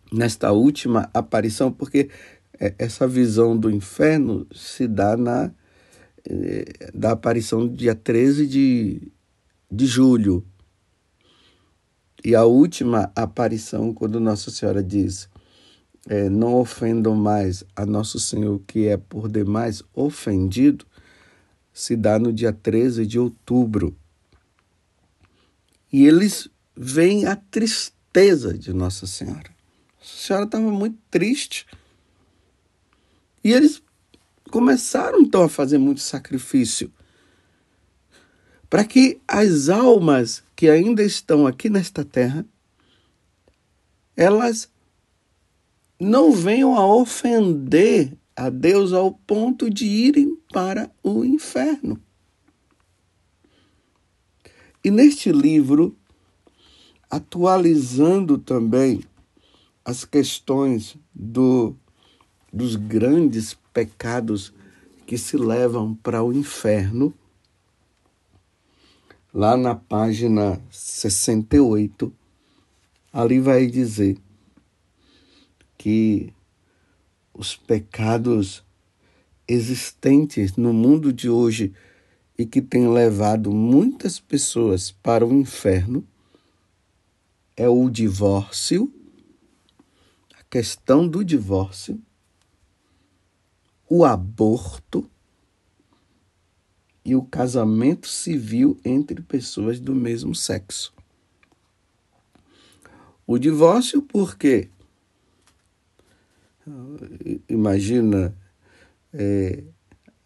nesta 0.09 0.53
última 0.53 1.09
aparição, 1.13 1.69
porque 1.69 2.09
é, 2.57 2.73
essa 2.79 3.05
visão 3.05 3.57
do 3.57 3.69
inferno 3.69 4.47
se 4.55 4.87
dá 4.87 5.17
na 5.17 5.51
é, 6.29 6.91
da 6.93 7.11
aparição 7.11 7.67
dia 7.67 7.93
13 7.93 8.47
de, 8.47 9.11
de 9.69 9.85
julho. 9.85 10.45
E 12.23 12.33
a 12.33 12.45
última 12.45 13.11
aparição, 13.13 13.93
quando 13.93 14.17
Nossa 14.17 14.49
Senhora 14.49 14.81
diz: 14.81 15.27
é, 16.07 16.29
Não 16.29 16.55
ofendam 16.55 17.15
mais 17.15 17.65
a 17.75 17.85
Nosso 17.85 18.17
Senhor, 18.17 18.61
que 18.65 18.87
é 18.87 18.95
por 18.95 19.29
demais 19.29 19.83
ofendido, 19.93 20.85
se 21.79 21.95
dá 21.95 22.19
no 22.19 22.33
dia 22.33 22.51
13 22.51 23.05
de 23.05 23.17
outubro. 23.17 23.95
E 25.89 26.05
eles 26.05 26.49
veem 26.75 27.25
a 27.25 27.37
tristeza 27.37 28.53
de 28.57 28.73
Nossa 28.73 29.07
Senhora. 29.07 29.49
A 30.01 30.03
senhora 30.03 30.43
estava 30.43 30.69
muito 30.69 30.97
triste. 31.09 31.65
E 33.41 33.53
eles 33.53 33.81
começaram 34.51 35.21
então 35.21 35.43
a 35.43 35.47
fazer 35.47 35.77
muito 35.77 36.01
sacrifício 36.01 36.91
para 38.69 38.83
que 38.83 39.21
as 39.25 39.69
almas 39.69 40.43
que 40.57 40.69
ainda 40.69 41.01
estão 41.01 41.47
aqui 41.47 41.69
nesta 41.69 42.03
terra 42.03 42.45
elas 44.17 44.69
não 45.97 46.33
venham 46.33 46.77
a 46.77 46.85
ofender 46.93 48.11
a 48.35 48.49
Deus 48.49 48.91
ao 48.91 49.13
ponto 49.13 49.69
de 49.69 49.85
irem 49.85 50.38
para 50.51 50.91
o 51.03 51.23
inferno. 51.23 52.01
E 54.83 54.89
neste 54.89 55.31
livro, 55.31 55.95
atualizando 57.09 58.37
também 58.37 59.03
as 59.83 60.05
questões 60.05 60.95
do, 61.13 61.75
dos 62.51 62.75
grandes 62.75 63.55
pecados 63.73 64.53
que 65.05 65.17
se 65.17 65.35
levam 65.35 65.95
para 65.95 66.23
o 66.23 66.31
inferno, 66.31 67.13
lá 69.33 69.57
na 69.57 69.75
página 69.75 70.61
68, 70.69 72.13
ali 73.11 73.39
vai 73.39 73.67
dizer 73.67 74.17
que 75.77 76.33
os 77.33 77.55
pecados 77.55 78.63
existentes 79.49 80.55
no 80.55 80.71
mundo 80.71 81.11
de 81.11 81.27
hoje 81.27 81.73
e 82.37 82.45
que 82.45 82.61
têm 82.61 82.87
levado 82.87 83.51
muitas 83.51 84.19
pessoas 84.19 84.91
para 84.91 85.25
o 85.25 85.33
inferno 85.33 86.07
é 87.57 87.67
o 87.67 87.89
divórcio, 87.89 88.93
questão 90.49 91.07
do 91.07 91.25
divórcio, 91.25 91.99
o 93.89 94.05
aborto 94.05 95.09
e 97.03 97.15
o 97.15 97.23
casamento 97.23 98.07
civil 98.07 98.79
entre 98.85 99.21
pessoas 99.21 99.79
do 99.79 99.95
mesmo 99.95 100.35
sexo. 100.35 100.93
O 103.25 103.37
divórcio, 103.37 104.01
porque 104.01 104.69
imagina 107.47 108.33
é, 109.13 109.63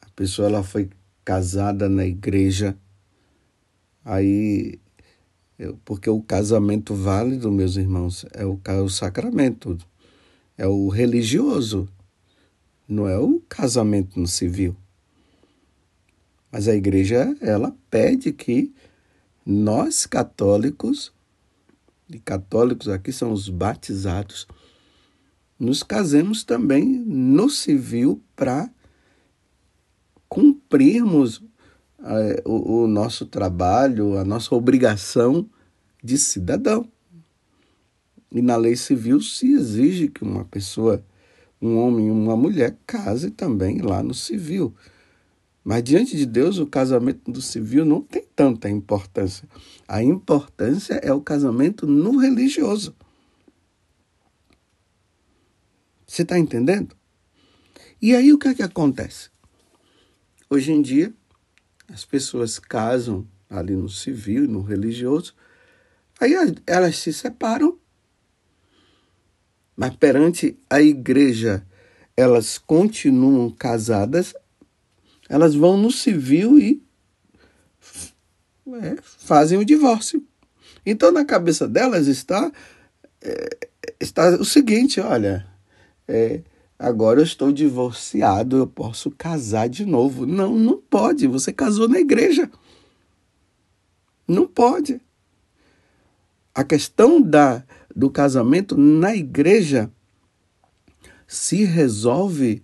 a 0.02 0.10
pessoa 0.16 0.48
ela 0.48 0.64
foi 0.64 0.90
casada 1.24 1.88
na 1.88 2.06
igreja, 2.06 2.78
aí 4.04 4.80
porque 5.86 6.10
o 6.10 6.22
casamento 6.22 6.94
válido, 6.94 7.52
meus 7.52 7.76
irmãos, 7.76 8.26
é 8.34 8.46
o, 8.46 8.60
é 8.66 8.82
o 8.82 8.90
sacramento. 8.90 9.78
É 10.58 10.68
o 10.68 10.88
religioso, 10.88 11.90
não 12.88 13.08
é 13.08 13.18
o 13.18 13.42
casamento 13.50 14.20
no 14.20 14.28
civil. 14.28 14.76
Mas 16.52 16.68
a 16.68 16.76
igreja, 16.76 17.36
ela 17.42 17.76
pede 17.90 18.32
que 18.32 18.72
nós 19.44 20.06
católicos, 20.06 21.12
e 22.08 22.20
católicos 22.20 22.88
aqui 22.88 23.12
são 23.12 23.32
os 23.32 23.50
batizados, 23.50 24.48
nos 25.60 25.84
casemos 25.84 26.44
também 26.44 26.86
no 26.86 27.50
civil 27.50 28.22
para 28.36 28.70
cumprirmos 30.28 31.44
é, 32.04 32.42
o, 32.46 32.84
o 32.84 32.88
nosso 32.88 33.26
trabalho, 33.26 34.18
a 34.18 34.26
nossa 34.26 34.54
obrigação 34.56 35.48
de 36.04 36.18
cidadão. 36.18 36.88
E 38.32 38.42
na 38.42 38.56
lei 38.56 38.76
civil 38.76 39.22
se 39.22 39.54
exige 39.54 40.08
que 40.08 40.24
uma 40.24 40.44
pessoa, 40.46 41.04
um 41.62 41.78
homem 41.78 42.08
e 42.08 42.12
uma 42.12 42.36
mulher, 42.36 42.76
case 42.86 43.30
também 43.30 43.80
lá 43.80 44.02
no 44.02 44.14
civil. 44.14 44.74
Mas 45.64 45.84
diante 45.84 46.18
de 46.18 46.26
Deus, 46.26 46.58
o 46.58 46.66
casamento 46.66 47.32
do 47.32 47.42
civil 47.42 47.86
não 47.86 48.02
tem 48.02 48.26
tanta 48.36 48.70
importância. 48.70 49.48
A 49.88 50.04
importância 50.04 50.96
é 50.96 51.14
o 51.14 51.22
casamento 51.22 51.88
no 51.88 52.18
religioso. 52.18 52.94
Você 56.14 56.22
está 56.22 56.38
entendendo? 56.38 56.96
E 58.00 58.16
aí 58.16 58.32
o 58.32 58.38
que 58.38 58.48
é 58.48 58.54
que 58.54 58.62
acontece? 58.62 59.32
Hoje 60.48 60.72
em 60.72 60.80
dia, 60.80 61.12
as 61.92 62.06
pessoas 62.06 62.60
casam 62.60 63.28
ali 63.50 63.76
no 63.76 63.90
civil, 63.90 64.48
no 64.48 64.62
religioso, 64.62 65.34
aí 66.22 66.36
elas 66.68 66.98
se 66.98 67.12
separam 67.12 67.80
mas 69.76 69.96
perante 69.96 70.56
a 70.70 70.80
igreja 70.84 71.66
elas 72.16 72.60
continuam 72.60 73.50
casadas, 73.50 74.36
elas 75.28 75.56
vão 75.56 75.78
no 75.78 75.92
civil 75.92 76.60
e 76.60 76.84
é, 78.68 78.98
fazem 79.02 79.58
o 79.58 79.66
divórcio. 79.66 80.24
Então 80.86 81.12
na 81.12 81.26
cabeça 81.26 81.68
delas 81.68 82.06
está 82.06 82.52
é, 83.20 83.68
está 84.00 84.30
o 84.36 84.46
seguinte, 84.46 85.00
olha, 85.00 85.52
é, 86.08 86.42
agora 86.78 87.20
eu 87.20 87.24
estou 87.24 87.52
divorciado, 87.52 88.58
eu 88.58 88.68
posso 88.68 89.12
casar 89.12 89.70
de 89.70 89.86
novo. 89.86 90.26
Não, 90.26 90.56
não 90.56 90.78
pode. 90.78 91.28
Você 91.28 91.52
casou 91.52 91.88
na 91.88 92.00
igreja. 92.00 92.50
Não 94.28 94.48
pode. 94.48 95.02
A 96.54 96.64
questão 96.64 97.22
da 97.22 97.64
do 97.96 98.10
casamento 98.10 98.76
na 98.76 99.16
igreja 99.16 99.90
se 101.28 101.64
resolve 101.64 102.64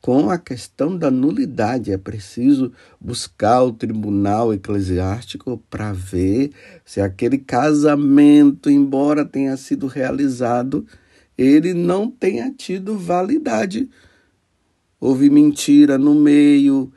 com 0.00 0.30
a 0.30 0.38
questão 0.38 0.96
da 0.96 1.10
nulidade. 1.10 1.92
É 1.92 1.98
preciso 1.98 2.72
buscar 3.00 3.62
o 3.62 3.72
tribunal 3.72 4.54
eclesiástico 4.54 5.60
para 5.68 5.92
ver 5.92 6.52
se 6.84 7.00
aquele 7.00 7.38
casamento, 7.38 8.70
embora 8.70 9.24
tenha 9.24 9.56
sido 9.56 9.86
realizado, 9.86 10.86
ele 11.36 11.74
não 11.74 12.10
tenha 12.10 12.50
tido 12.50 12.98
validade. 12.98 13.88
Houve 15.00 15.28
mentira 15.28 15.98
no 15.98 16.14
meio. 16.14 16.92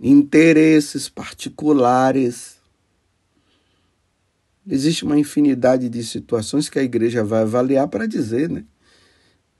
interesses 0.00 1.08
particulares. 1.08 2.56
Existe 4.66 5.04
uma 5.04 5.18
infinidade 5.18 5.88
de 5.88 6.02
situações 6.02 6.68
que 6.68 6.78
a 6.78 6.82
igreja 6.82 7.22
vai 7.22 7.42
avaliar 7.42 7.86
para 7.88 8.06
dizer, 8.06 8.50
né? 8.50 8.64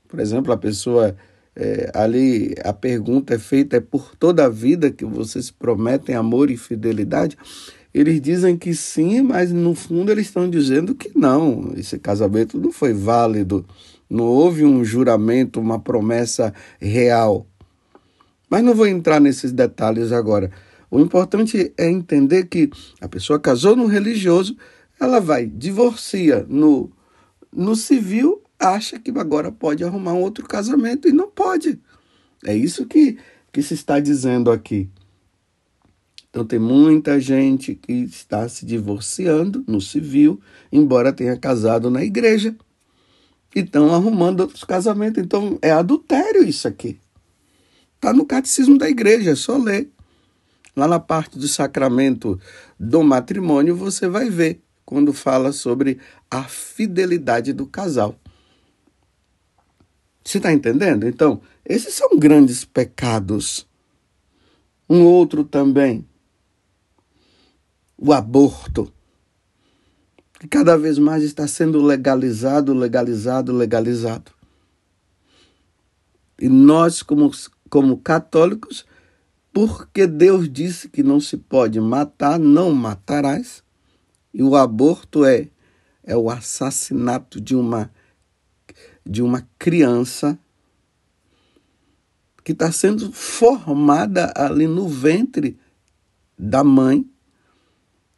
Por 0.07 0.19
exemplo, 0.19 0.51
a 0.51 0.57
pessoa 0.57 1.15
é, 1.55 1.89
ali 1.93 2.53
a 2.63 2.73
pergunta 2.73 3.33
é 3.33 3.39
feita 3.39 3.77
é 3.77 3.79
por 3.79 4.15
toda 4.15 4.45
a 4.45 4.49
vida 4.49 4.91
que 4.91 5.05
vocês 5.05 5.49
prometem 5.49 6.13
amor 6.13 6.51
e 6.51 6.57
fidelidade. 6.57 7.37
Eles 7.95 8.19
dizem 8.19 8.57
que 8.57 8.75
sim, 8.75 9.21
mas 9.21 9.53
no 9.53 9.73
fundo 9.73 10.11
eles 10.11 10.27
estão 10.27 10.49
dizendo 10.49 10.93
que 10.93 11.17
não. 11.17 11.71
Esse 11.77 11.97
casamento 11.97 12.59
não 12.59 12.69
foi 12.69 12.93
válido, 12.93 13.65
não 14.09 14.25
houve 14.25 14.65
um 14.65 14.83
juramento, 14.83 15.61
uma 15.61 15.79
promessa 15.79 16.53
real. 16.77 17.47
Mas 18.49 18.65
não 18.65 18.75
vou 18.75 18.85
entrar 18.85 19.21
nesses 19.21 19.53
detalhes 19.53 20.11
agora. 20.11 20.51
O 20.91 20.99
importante 20.99 21.71
é 21.77 21.89
entender 21.89 22.47
que 22.47 22.69
a 22.99 23.07
pessoa 23.07 23.39
casou 23.39 23.77
no 23.77 23.85
religioso, 23.85 24.57
ela 24.99 25.21
vai, 25.21 25.45
divorcia 25.45 26.45
no, 26.49 26.91
no 27.49 27.77
civil, 27.77 28.43
acha 28.59 28.99
que 28.99 29.09
agora 29.17 29.53
pode 29.53 29.85
arrumar 29.85 30.15
um 30.15 30.21
outro 30.21 30.45
casamento 30.45 31.07
e 31.07 31.13
não 31.13 31.29
pode. 31.29 31.79
É 32.43 32.53
isso 32.53 32.85
que, 32.85 33.17
que 33.53 33.63
se 33.63 33.73
está 33.73 34.01
dizendo 34.01 34.51
aqui. 34.51 34.89
Então 36.35 36.43
tem 36.43 36.59
muita 36.59 37.17
gente 37.17 37.75
que 37.75 37.93
está 37.93 38.49
se 38.49 38.65
divorciando 38.65 39.63
no 39.65 39.79
civil, 39.79 40.37
embora 40.69 41.13
tenha 41.13 41.37
casado 41.37 41.89
na 41.89 42.03
igreja. 42.03 42.53
E 43.55 43.61
estão 43.61 43.95
arrumando 43.95 44.41
outros 44.41 44.65
casamentos. 44.65 45.23
Então 45.23 45.57
é 45.61 45.71
adultério 45.71 46.43
isso 46.43 46.67
aqui. 46.67 46.99
Está 47.95 48.11
no 48.11 48.25
catecismo 48.25 48.77
da 48.77 48.89
igreja, 48.89 49.31
é 49.31 49.35
só 49.35 49.55
ler. 49.55 49.89
Lá 50.75 50.89
na 50.89 50.99
parte 50.99 51.39
do 51.39 51.47
sacramento 51.47 52.37
do 52.77 53.01
matrimônio, 53.01 53.73
você 53.73 54.09
vai 54.09 54.29
ver 54.29 54.59
quando 54.83 55.13
fala 55.13 55.53
sobre 55.53 55.99
a 56.29 56.43
fidelidade 56.43 57.53
do 57.53 57.65
casal. 57.65 58.13
Você 60.21 60.39
está 60.39 60.51
entendendo? 60.51 61.07
Então, 61.07 61.39
esses 61.65 61.93
são 61.93 62.19
grandes 62.19 62.65
pecados. 62.65 63.65
Um 64.89 65.01
outro 65.05 65.45
também 65.45 66.05
o 67.97 68.11
aborto, 68.11 68.91
que 70.39 70.47
cada 70.47 70.77
vez 70.77 70.97
mais 70.97 71.23
está 71.23 71.47
sendo 71.47 71.81
legalizado, 71.81 72.73
legalizado, 72.73 73.53
legalizado. 73.53 74.31
E 76.39 76.49
nós, 76.49 77.01
como, 77.01 77.31
como 77.69 77.97
católicos, 77.97 78.85
porque 79.53 80.05
Deus 80.05 80.51
disse 80.51 80.89
que 80.89 81.01
não 81.01 81.21
se 81.21 81.37
pode 81.37 81.79
matar, 81.79 82.37
não 82.37 82.73
matarás, 82.73 83.63
e 84.33 84.43
o 84.43 84.55
aborto 84.55 85.23
é, 85.23 85.47
é 86.03 86.17
o 86.17 86.29
assassinato 86.29 87.39
de 87.39 87.55
uma, 87.55 87.89
de 89.05 89.21
uma 89.21 89.47
criança 89.57 90.37
que 92.43 92.51
está 92.51 92.71
sendo 92.71 93.11
formada 93.13 94.31
ali 94.35 94.67
no 94.67 94.89
ventre 94.89 95.57
da 96.37 96.63
mãe 96.63 97.09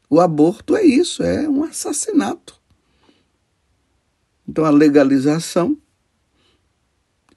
o 0.09 0.19
aborto 0.19 0.75
é 0.75 0.83
isso, 0.83 1.23
é 1.23 1.47
um 1.47 1.63
assassinato. 1.63 2.59
Então 4.47 4.63
a 4.63 4.69
legalização 4.69 5.77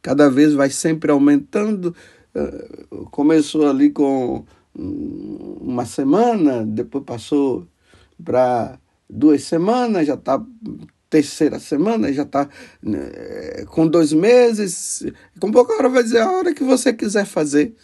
cada 0.00 0.30
vez 0.30 0.54
vai 0.54 0.70
sempre 0.70 1.10
aumentando. 1.10 1.94
Eh, 2.34 2.86
começou 3.10 3.68
ali 3.68 3.90
com 3.90 4.44
uma 4.74 5.84
semana, 5.84 6.64
depois 6.64 7.04
passou 7.04 7.66
para 8.22 8.78
duas 9.08 9.42
semanas, 9.42 10.06
já 10.06 10.14
está 10.14 10.40
terceira 11.08 11.58
semana, 11.58 12.12
já 12.12 12.22
está 12.22 12.48
né, 12.80 13.64
com 13.66 13.86
dois 13.86 14.12
meses. 14.12 15.04
Com 15.40 15.50
pouca 15.50 15.74
hora 15.74 15.88
vai 15.88 16.02
dizer 16.04 16.20
a 16.20 16.30
hora 16.30 16.54
que 16.54 16.62
você 16.62 16.92
quiser 16.92 17.26
fazer. 17.26 17.74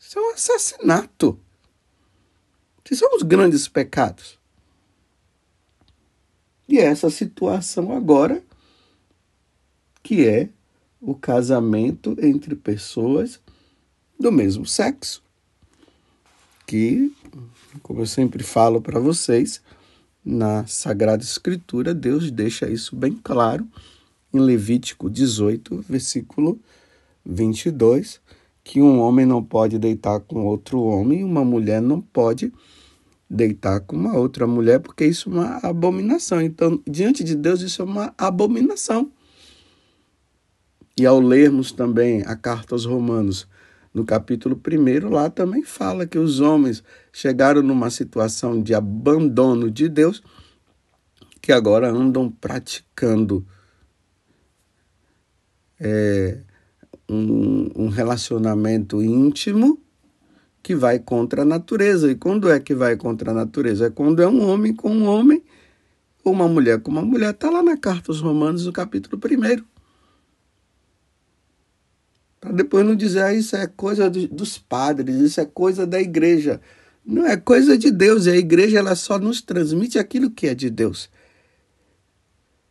Isso 0.00 0.18
é 0.18 0.22
um 0.22 0.32
assassinato. 0.32 1.38
Que 2.88 2.96
são 2.96 3.14
os 3.14 3.22
grandes 3.22 3.68
pecados. 3.68 4.38
E 6.66 6.78
é 6.78 6.84
essa 6.84 7.10
situação 7.10 7.92
agora, 7.92 8.42
que 10.02 10.26
é 10.26 10.48
o 10.98 11.14
casamento 11.14 12.16
entre 12.18 12.56
pessoas 12.56 13.38
do 14.18 14.32
mesmo 14.32 14.64
sexo. 14.64 15.22
Que, 16.66 17.12
como 17.82 18.00
eu 18.00 18.06
sempre 18.06 18.42
falo 18.42 18.80
para 18.80 18.98
vocês, 18.98 19.60
na 20.24 20.66
Sagrada 20.66 21.22
Escritura, 21.22 21.92
Deus 21.92 22.30
deixa 22.30 22.70
isso 22.70 22.96
bem 22.96 23.20
claro 23.22 23.68
em 24.32 24.40
Levítico 24.40 25.10
18, 25.10 25.84
versículo 25.86 26.58
22, 27.22 28.18
que 28.64 28.80
um 28.80 28.98
homem 28.98 29.26
não 29.26 29.44
pode 29.44 29.78
deitar 29.78 30.20
com 30.20 30.46
outro 30.46 30.80
homem 30.80 31.22
uma 31.22 31.44
mulher 31.44 31.82
não 31.82 32.00
pode 32.00 32.50
com 33.86 33.96
uma 33.96 34.16
outra 34.16 34.46
mulher, 34.46 34.80
porque 34.80 35.04
isso 35.04 35.28
é 35.28 35.32
uma 35.32 35.56
abominação. 35.58 36.40
Então, 36.40 36.80
diante 36.86 37.22
de 37.22 37.34
Deus, 37.34 37.60
isso 37.60 37.82
é 37.82 37.84
uma 37.84 38.14
abominação. 38.16 39.10
E 40.98 41.06
ao 41.06 41.20
lermos 41.20 41.70
também 41.70 42.22
a 42.22 42.34
carta 42.34 42.74
aos 42.74 42.84
Romanos, 42.84 43.46
no 43.92 44.04
capítulo 44.04 44.60
1, 44.60 45.08
lá 45.08 45.30
também 45.30 45.62
fala 45.62 46.06
que 46.06 46.18
os 46.18 46.40
homens 46.40 46.82
chegaram 47.12 47.62
numa 47.62 47.90
situação 47.90 48.62
de 48.62 48.74
abandono 48.74 49.70
de 49.70 49.88
Deus, 49.88 50.22
que 51.40 51.52
agora 51.52 51.90
andam 51.90 52.30
praticando 52.30 53.46
é, 55.78 56.40
um, 57.08 57.70
um 57.84 57.88
relacionamento 57.88 59.02
íntimo 59.02 59.80
que 60.68 60.74
vai 60.74 60.98
contra 60.98 61.40
a 61.40 61.44
natureza. 61.46 62.10
E 62.10 62.14
quando 62.14 62.50
é 62.50 62.60
que 62.60 62.74
vai 62.74 62.94
contra 62.94 63.30
a 63.30 63.34
natureza? 63.34 63.86
É 63.86 63.90
quando 63.90 64.20
é 64.20 64.28
um 64.28 64.46
homem 64.46 64.74
com 64.74 64.90
um 64.90 65.06
homem, 65.06 65.42
ou 66.22 66.30
uma 66.30 66.46
mulher 66.46 66.78
com 66.82 66.90
uma 66.90 67.00
mulher. 67.00 67.30
Está 67.30 67.48
lá 67.48 67.62
na 67.62 67.74
carta 67.74 68.10
aos 68.10 68.20
Romanos, 68.20 68.66
no 68.66 68.72
capítulo 68.72 69.18
1. 69.18 69.64
Para 72.38 72.52
depois 72.52 72.84
não 72.84 72.94
dizer, 72.94 73.22
ah, 73.22 73.32
isso 73.32 73.56
é 73.56 73.66
coisa 73.66 74.10
dos 74.10 74.58
padres, 74.58 75.16
isso 75.16 75.40
é 75.40 75.46
coisa 75.46 75.86
da 75.86 75.98
igreja. 75.98 76.60
Não 77.02 77.26
é 77.26 77.34
coisa 77.38 77.78
de 77.78 77.90
Deus, 77.90 78.26
e 78.26 78.30
a 78.30 78.36
igreja 78.36 78.78
ela 78.78 78.94
só 78.94 79.18
nos 79.18 79.40
transmite 79.40 79.98
aquilo 79.98 80.30
que 80.30 80.48
é 80.48 80.54
de 80.54 80.68
Deus. 80.68 81.08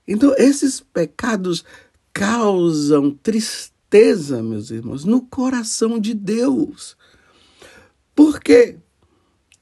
Então, 0.08 0.36
esses 0.38 0.82
pecados 0.82 1.66
causam 2.14 3.10
tristeza, 3.10 4.44
meus 4.44 4.70
irmãos, 4.70 5.04
no 5.04 5.20
coração 5.20 5.98
de 5.98 6.14
Deus. 6.14 6.96
Porque 8.18 8.80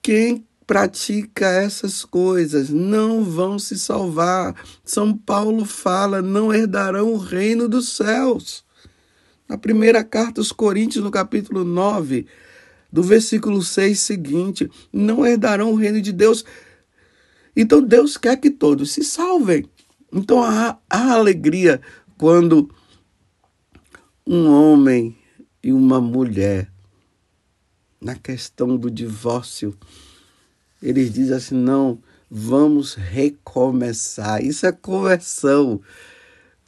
quem 0.01 0.47
pratica 0.65 1.45
essas 1.45 2.05
coisas 2.05 2.69
não 2.69 3.21
vão 3.21 3.59
se 3.59 3.77
salvar. 3.77 4.55
São 4.81 5.13
Paulo 5.13 5.65
fala: 5.65 6.21
não 6.21 6.53
herdarão 6.53 7.11
o 7.11 7.17
reino 7.17 7.67
dos 7.67 7.89
céus. 7.89 8.63
Na 9.45 9.57
primeira 9.57 10.05
carta 10.05 10.39
aos 10.39 10.53
Coríntios, 10.53 11.03
no 11.03 11.11
capítulo 11.11 11.65
9, 11.65 12.27
do 12.89 13.03
versículo 13.03 13.61
6 13.61 13.99
seguinte: 13.99 14.71
não 14.93 15.25
herdarão 15.25 15.73
o 15.73 15.75
reino 15.75 16.01
de 16.01 16.13
Deus. 16.13 16.45
Então 17.53 17.81
Deus 17.81 18.15
quer 18.15 18.37
que 18.37 18.49
todos 18.49 18.91
se 18.91 19.03
salvem. 19.03 19.65
Então 20.13 20.41
há, 20.41 20.79
há 20.89 21.11
alegria 21.11 21.81
quando 22.17 22.73
um 24.25 24.49
homem 24.49 25.13
e 25.61 25.73
uma 25.73 25.99
mulher 25.99 26.73
na 27.99 28.15
questão 28.15 28.77
do 28.77 28.89
divórcio. 28.89 29.75
Eles 30.81 31.11
dizem 31.13 31.35
assim: 31.35 31.55
não, 31.55 31.99
vamos 32.29 32.95
recomeçar. 32.95 34.43
Isso 34.43 34.65
é 34.65 34.71
conversão. 34.71 35.81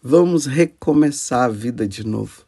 Vamos 0.02 0.46
recomeçar 0.46 1.46
a 1.46 1.50
vida 1.50 1.88
de 1.88 2.06
novo. 2.06 2.46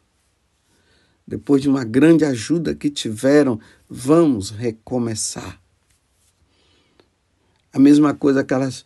Depois 1.26 1.62
de 1.62 1.68
uma 1.68 1.84
grande 1.84 2.24
ajuda 2.24 2.74
que 2.74 2.90
tiveram, 2.90 3.60
vamos 3.88 4.50
recomeçar. 4.50 5.60
A 7.72 7.78
mesma 7.78 8.12
coisa 8.14 8.40
aquelas 8.40 8.84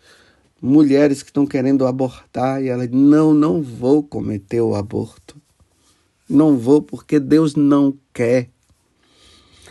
mulheres 0.60 1.22
que 1.22 1.30
estão 1.30 1.46
querendo 1.46 1.86
abortar 1.86 2.62
e 2.62 2.68
elas 2.68 2.90
não, 2.90 3.32
não 3.32 3.62
vou 3.62 4.02
cometer 4.02 4.60
o 4.60 4.74
aborto. 4.74 5.40
Não 6.28 6.58
vou 6.58 6.82
porque 6.82 7.20
Deus 7.20 7.54
não 7.54 7.96
quer 8.12 8.50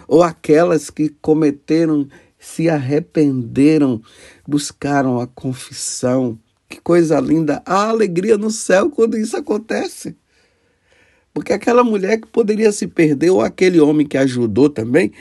ou 0.07 0.23
aquelas 0.23 0.89
que 0.89 1.09
cometeram, 1.09 2.07
se 2.39 2.69
arrependeram, 2.69 4.01
buscaram 4.47 5.19
a 5.19 5.27
confissão. 5.27 6.37
Que 6.69 6.81
coisa 6.81 7.19
linda! 7.19 7.61
A 7.65 7.89
alegria 7.89 8.37
no 8.37 8.49
céu 8.49 8.89
quando 8.89 9.17
isso 9.17 9.37
acontece. 9.37 10.15
Porque 11.33 11.53
aquela 11.53 11.83
mulher 11.83 12.19
que 12.19 12.27
poderia 12.27 12.71
se 12.71 12.87
perder, 12.87 13.31
ou 13.31 13.41
aquele 13.41 13.79
homem 13.79 14.05
que 14.05 14.17
ajudou 14.17 14.69
também, 14.69 15.11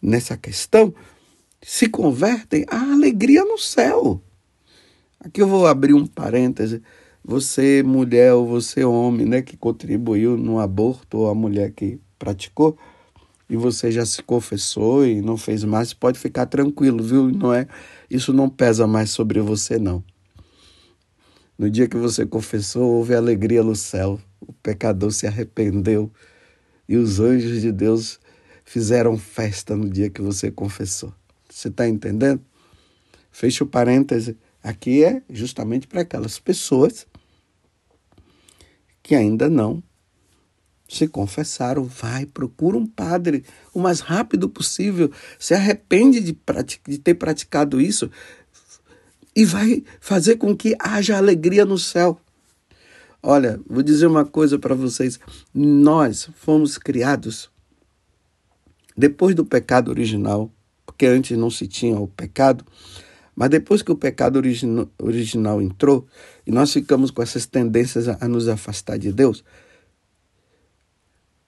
nessa 0.00 0.36
questão 0.36 0.94
se 1.64 1.88
convertem 1.88 2.66
à 2.68 2.92
alegria 2.92 3.42
no 3.42 3.58
céu. 3.58 4.20
Aqui 5.18 5.40
eu 5.40 5.48
vou 5.48 5.66
abrir 5.66 5.94
um 5.94 6.06
parêntese. 6.06 6.82
Você, 7.24 7.82
mulher, 7.82 8.34
ou 8.34 8.46
você, 8.46 8.84
homem, 8.84 9.24
né, 9.24 9.40
que 9.40 9.56
contribuiu 9.56 10.36
no 10.36 10.60
aborto, 10.60 11.16
ou 11.18 11.30
a 11.30 11.34
mulher 11.34 11.72
que 11.72 11.98
praticou, 12.18 12.76
e 13.54 13.56
você 13.56 13.92
já 13.92 14.04
se 14.04 14.20
confessou 14.20 15.06
e 15.06 15.22
não 15.22 15.36
fez 15.36 15.62
mais, 15.62 15.94
pode 15.94 16.18
ficar 16.18 16.46
tranquilo, 16.46 17.02
viu? 17.02 17.30
Não 17.30 17.54
é, 17.54 17.68
isso 18.10 18.32
não 18.32 18.48
pesa 18.50 18.84
mais 18.84 19.10
sobre 19.10 19.40
você, 19.40 19.78
não. 19.78 20.02
No 21.56 21.70
dia 21.70 21.86
que 21.86 21.96
você 21.96 22.26
confessou, 22.26 22.96
houve 22.96 23.14
alegria 23.14 23.62
no 23.62 23.76
céu. 23.76 24.20
O 24.40 24.52
pecador 24.52 25.12
se 25.12 25.24
arrependeu 25.24 26.10
e 26.88 26.96
os 26.96 27.20
anjos 27.20 27.60
de 27.60 27.70
Deus 27.70 28.18
fizeram 28.64 29.16
festa 29.16 29.76
no 29.76 29.88
dia 29.88 30.10
que 30.10 30.20
você 30.20 30.50
confessou. 30.50 31.14
Você 31.48 31.68
está 31.68 31.88
entendendo? 31.88 32.42
Fecha 33.30 33.62
o 33.62 33.68
parêntese. 33.68 34.36
Aqui 34.64 35.04
é 35.04 35.22
justamente 35.30 35.86
para 35.86 36.00
aquelas 36.00 36.40
pessoas 36.40 37.06
que 39.00 39.14
ainda 39.14 39.48
não 39.48 39.80
se 40.88 41.08
confessaram. 41.08 41.84
Vai, 41.84 42.26
procura 42.26 42.76
um 42.76 42.86
padre 42.86 43.44
o 43.72 43.80
mais 43.80 44.00
rápido 44.00 44.48
possível. 44.48 45.10
Se 45.38 45.54
arrepende 45.54 46.20
de, 46.20 46.36
de 46.86 46.98
ter 46.98 47.14
praticado 47.14 47.80
isso 47.80 48.10
e 49.34 49.44
vai 49.44 49.82
fazer 50.00 50.36
com 50.36 50.56
que 50.56 50.76
haja 50.78 51.16
alegria 51.16 51.64
no 51.64 51.78
céu. 51.78 52.20
Olha, 53.22 53.58
vou 53.66 53.82
dizer 53.82 54.06
uma 54.06 54.24
coisa 54.24 54.58
para 54.58 54.74
vocês. 54.74 55.18
Nós 55.52 56.28
fomos 56.36 56.76
criados 56.76 57.50
depois 58.96 59.34
do 59.34 59.44
pecado 59.44 59.88
original, 59.88 60.50
porque 60.86 61.06
antes 61.06 61.36
não 61.36 61.50
se 61.50 61.66
tinha 61.66 61.98
o 61.98 62.06
pecado, 62.06 62.64
mas 63.34 63.50
depois 63.50 63.82
que 63.82 63.90
o 63.90 63.96
pecado 63.96 64.36
origina, 64.36 64.86
original 64.98 65.60
entrou 65.60 66.06
e 66.46 66.52
nós 66.52 66.72
ficamos 66.72 67.10
com 67.10 67.22
essas 67.22 67.46
tendências 67.46 68.08
a, 68.08 68.18
a 68.20 68.28
nos 68.28 68.46
afastar 68.46 68.98
de 68.98 69.12
Deus, 69.12 69.42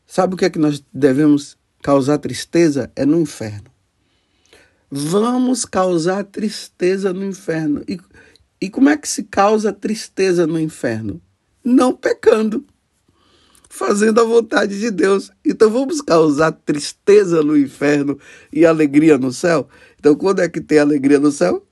sabe 0.07 0.35
o 0.35 0.37
que 0.37 0.45
é 0.45 0.51
que 0.51 0.59
nós 0.59 0.83
devemos 0.93 1.57
causar 1.83 2.19
tristeza? 2.19 2.91
É 2.95 3.05
no 3.05 3.21
inferno. 3.21 3.71
Vamos 4.91 5.65
causar 5.65 6.25
tristeza 6.25 7.13
no 7.13 7.25
inferno. 7.25 7.83
E, 7.89 7.99
e 8.61 8.71
como 8.71 8.89
é 8.89 8.97
que 8.97 9.09
se 9.09 9.25
causa 9.25 9.73
tristeza 9.73 10.47
no 10.47 10.59
inferno? 10.59 11.21
Não 11.65 11.93
pecando 11.93 12.65
fazendo 13.77 14.21
a 14.21 14.25
vontade 14.25 14.79
de 14.81 14.91
Deus. 14.91 15.31
Então 15.45 15.71
vamos 15.71 16.01
causar 16.01 16.53
tristeza 16.53 17.43
no 17.43 17.57
inferno 17.57 18.19
e 18.51 18.65
alegria 18.65 19.19
no 19.19 19.31
céu? 19.31 19.69
Então, 19.99 20.15
quando 20.15 20.41
é 20.41 20.49
que 20.49 20.61
tem 20.61 20.79
alegria 20.79 21.21
no 21.21 21.31
céu? 21.31 21.67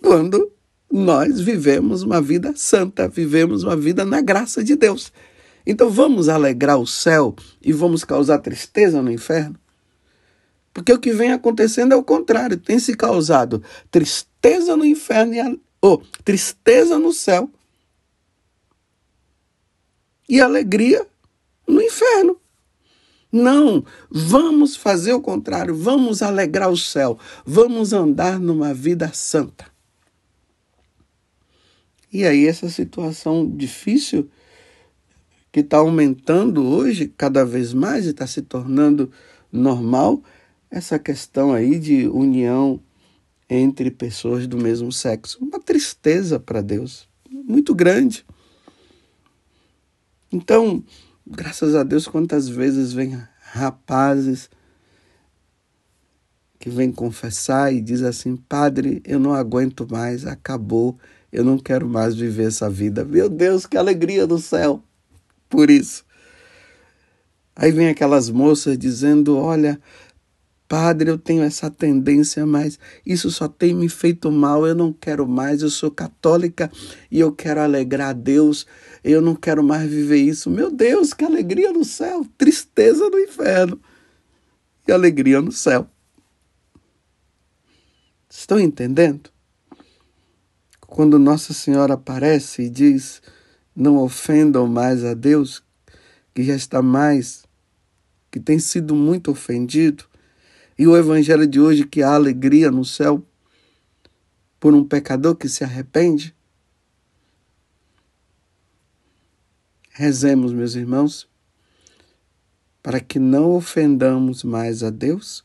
Quando 0.00 0.52
nós 0.90 1.40
vivemos 1.40 2.02
uma 2.02 2.20
vida 2.20 2.52
santa, 2.54 3.08
vivemos 3.08 3.64
uma 3.64 3.76
vida 3.76 4.04
na 4.04 4.20
graça 4.20 4.62
de 4.62 4.76
Deus. 4.76 5.12
Então 5.66 5.90
vamos 5.90 6.28
alegrar 6.28 6.78
o 6.78 6.86
céu 6.86 7.34
e 7.60 7.72
vamos 7.72 8.04
causar 8.04 8.38
tristeza 8.38 9.00
no 9.00 9.10
inferno? 9.10 9.58
Porque 10.72 10.92
o 10.92 10.98
que 10.98 11.12
vem 11.12 11.32
acontecendo 11.32 11.92
é 11.92 11.96
o 11.96 12.02
contrário, 12.02 12.56
tem 12.56 12.78
se 12.78 12.96
causado 12.96 13.62
tristeza 13.90 14.76
no 14.76 14.84
inferno 14.84 15.34
e 15.34 15.60
ou 15.80 15.94
oh, 15.94 16.22
tristeza 16.22 16.98
no 16.98 17.12
céu 17.12 17.50
e 20.28 20.40
alegria 20.40 21.06
no 21.66 21.82
inferno. 21.82 22.40
Não, 23.30 23.84
vamos 24.10 24.76
fazer 24.76 25.12
o 25.12 25.20
contrário, 25.20 25.74
vamos 25.74 26.22
alegrar 26.22 26.70
o 26.70 26.76
céu, 26.76 27.18
vamos 27.44 27.92
andar 27.92 28.38
numa 28.38 28.72
vida 28.72 29.10
santa. 29.12 29.66
E 32.12 32.26
aí, 32.26 32.46
essa 32.46 32.68
situação 32.68 33.50
difícil 33.50 34.30
que 35.52 35.60
está 35.60 35.76
aumentando 35.76 36.64
hoje 36.64 37.06
cada 37.06 37.44
vez 37.44 37.74
mais 37.74 38.06
e 38.06 38.10
está 38.10 38.26
se 38.26 38.40
tornando 38.40 39.10
normal, 39.52 40.22
essa 40.70 40.98
questão 40.98 41.52
aí 41.52 41.78
de 41.78 42.08
união 42.08 42.80
entre 43.50 43.90
pessoas 43.90 44.46
do 44.46 44.56
mesmo 44.56 44.90
sexo. 44.90 45.38
Uma 45.44 45.60
tristeza 45.60 46.40
para 46.40 46.62
Deus, 46.62 47.06
muito 47.30 47.74
grande. 47.74 48.24
Então, 50.32 50.82
graças 51.26 51.74
a 51.74 51.82
Deus, 51.82 52.08
quantas 52.08 52.48
vezes 52.48 52.94
vem 52.94 53.22
rapazes 53.42 54.48
que 56.58 56.70
vêm 56.70 56.90
confessar 56.90 57.74
e 57.74 57.82
diz 57.82 58.02
assim: 58.02 58.36
Padre, 58.36 59.02
eu 59.04 59.18
não 59.18 59.34
aguento 59.34 59.86
mais, 59.90 60.24
acabou, 60.24 60.96
eu 61.30 61.44
não 61.44 61.58
quero 61.58 61.86
mais 61.86 62.14
viver 62.14 62.44
essa 62.44 62.70
vida. 62.70 63.04
Meu 63.04 63.28
Deus, 63.28 63.66
que 63.66 63.76
alegria 63.76 64.26
do 64.26 64.38
céu 64.38 64.82
por 65.52 65.70
isso. 65.70 66.02
Aí 67.54 67.70
vem 67.70 67.88
aquelas 67.88 68.30
moças 68.30 68.78
dizendo: 68.78 69.36
Olha, 69.36 69.78
Padre, 70.66 71.10
eu 71.10 71.18
tenho 71.18 71.42
essa 71.42 71.70
tendência, 71.70 72.46
mas 72.46 72.78
isso 73.04 73.30
só 73.30 73.46
tem 73.46 73.74
me 73.74 73.90
feito 73.90 74.32
mal, 74.32 74.66
eu 74.66 74.74
não 74.74 74.90
quero 74.90 75.28
mais, 75.28 75.60
eu 75.60 75.68
sou 75.68 75.90
católica 75.90 76.72
e 77.10 77.20
eu 77.20 77.30
quero 77.30 77.60
alegrar 77.60 78.08
a 78.08 78.14
Deus, 78.14 78.66
eu 79.04 79.20
não 79.20 79.36
quero 79.36 79.62
mais 79.62 79.88
viver 79.88 80.16
isso. 80.16 80.48
Meu 80.48 80.70
Deus, 80.70 81.12
que 81.12 81.26
alegria 81.26 81.70
no 81.70 81.84
céu, 81.84 82.26
tristeza 82.38 83.10
no 83.10 83.18
inferno 83.18 83.78
e 84.88 84.90
alegria 84.90 85.42
no 85.42 85.52
céu. 85.52 85.86
Estão 88.30 88.58
entendendo? 88.58 89.30
Quando 90.80 91.18
Nossa 91.18 91.52
Senhora 91.52 91.94
aparece 91.94 92.62
e 92.62 92.70
diz: 92.70 93.20
Não 93.74 93.96
ofendam 93.98 94.66
mais 94.66 95.04
a 95.04 95.14
Deus, 95.14 95.62
que 96.34 96.42
já 96.42 96.54
está 96.54 96.82
mais, 96.82 97.44
que 98.30 98.40
tem 98.40 98.58
sido 98.58 98.94
muito 98.94 99.30
ofendido 99.30 100.04
e 100.78 100.86
o 100.86 100.96
evangelho 100.96 101.46
de 101.46 101.60
hoje 101.60 101.86
que 101.86 102.02
há 102.02 102.14
alegria 102.14 102.70
no 102.70 102.84
céu 102.84 103.24
por 104.58 104.74
um 104.74 104.84
pecador 104.84 105.36
que 105.36 105.48
se 105.48 105.64
arrepende? 105.64 106.34
Rezemos, 109.90 110.52
meus 110.52 110.74
irmãos, 110.74 111.28
para 112.82 112.98
que 112.98 113.18
não 113.18 113.50
ofendamos 113.52 114.42
mais 114.42 114.82
a 114.82 114.90
Deus. 114.90 115.44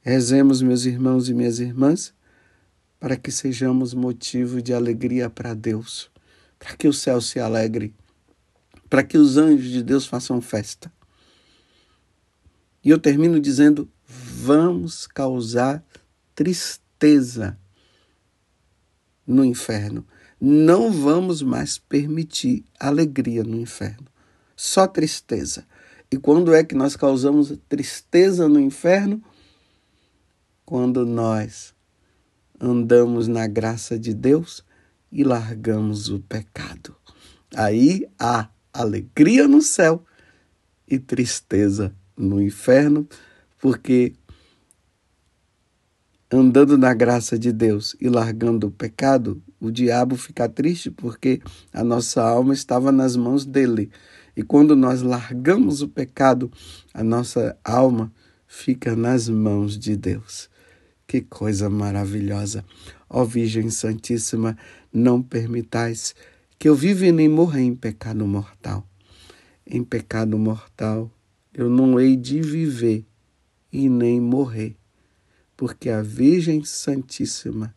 Rezemos, 0.00 0.62
meus 0.62 0.84
irmãos 0.84 1.28
e 1.28 1.34
minhas 1.34 1.58
irmãs, 1.58 2.14
para 2.98 3.16
que 3.16 3.30
sejamos 3.30 3.92
motivo 3.92 4.62
de 4.62 4.72
alegria 4.72 5.28
para 5.28 5.52
Deus, 5.52 6.10
para 6.58 6.76
que 6.76 6.88
o 6.88 6.92
céu 6.92 7.20
se 7.20 7.38
alegre, 7.38 7.94
para 8.88 9.02
que 9.02 9.18
os 9.18 9.36
anjos 9.36 9.70
de 9.70 9.82
Deus 9.82 10.06
façam 10.06 10.40
festa. 10.40 10.92
E 12.84 12.90
eu 12.90 12.98
termino 12.98 13.40
dizendo: 13.40 13.90
vamos 14.06 15.06
causar 15.06 15.84
tristeza 16.34 17.58
no 19.26 19.44
inferno. 19.44 20.06
Não 20.40 20.92
vamos 20.92 21.40
mais 21.40 21.78
permitir 21.78 22.64
alegria 22.78 23.42
no 23.42 23.56
inferno, 23.56 24.06
só 24.54 24.86
tristeza. 24.86 25.66
E 26.10 26.18
quando 26.18 26.54
é 26.54 26.62
que 26.62 26.74
nós 26.74 26.94
causamos 26.94 27.52
tristeza 27.68 28.48
no 28.48 28.60
inferno? 28.60 29.22
Quando 30.64 31.06
nós 31.06 31.74
andamos 32.60 33.26
na 33.28 33.46
graça 33.46 33.98
de 33.98 34.12
Deus 34.12 34.62
e 35.16 35.24
largamos 35.24 36.10
o 36.10 36.20
pecado. 36.20 36.94
Aí 37.54 38.06
há 38.18 38.50
alegria 38.70 39.48
no 39.48 39.62
céu 39.62 40.04
e 40.86 40.98
tristeza 40.98 41.96
no 42.14 42.42
inferno, 42.42 43.08
porque 43.58 44.12
andando 46.30 46.76
na 46.76 46.92
graça 46.92 47.38
de 47.38 47.50
Deus 47.50 47.96
e 47.98 48.10
largando 48.10 48.66
o 48.66 48.70
pecado, 48.70 49.42
o 49.58 49.70
diabo 49.70 50.16
fica 50.16 50.46
triste 50.50 50.90
porque 50.90 51.40
a 51.72 51.82
nossa 51.82 52.22
alma 52.22 52.52
estava 52.52 52.92
nas 52.92 53.16
mãos 53.16 53.46
dele. 53.46 53.90
E 54.36 54.42
quando 54.42 54.76
nós 54.76 55.00
largamos 55.00 55.80
o 55.80 55.88
pecado, 55.88 56.52
a 56.92 57.02
nossa 57.02 57.56
alma 57.64 58.12
fica 58.46 58.94
nas 58.94 59.30
mãos 59.30 59.78
de 59.78 59.96
Deus. 59.96 60.50
Que 61.06 61.20
coisa 61.20 61.70
maravilhosa! 61.70 62.64
Ó 63.08 63.24
Virgem 63.24 63.70
Santíssima, 63.70 64.58
não 64.92 65.22
permitais 65.22 66.14
que 66.58 66.68
eu 66.68 66.74
viva 66.74 67.06
e 67.06 67.12
nem 67.12 67.28
morra 67.28 67.60
em 67.60 67.74
pecado 67.74 68.26
mortal. 68.26 68.84
Em 69.64 69.84
pecado 69.84 70.36
mortal, 70.38 71.10
eu 71.54 71.70
não 71.70 72.00
hei 72.00 72.16
de 72.16 72.40
viver 72.40 73.04
e 73.72 73.88
nem 73.88 74.20
morrer, 74.20 74.76
porque 75.56 75.90
a 75.90 76.02
Virgem 76.02 76.64
Santíssima 76.64 77.74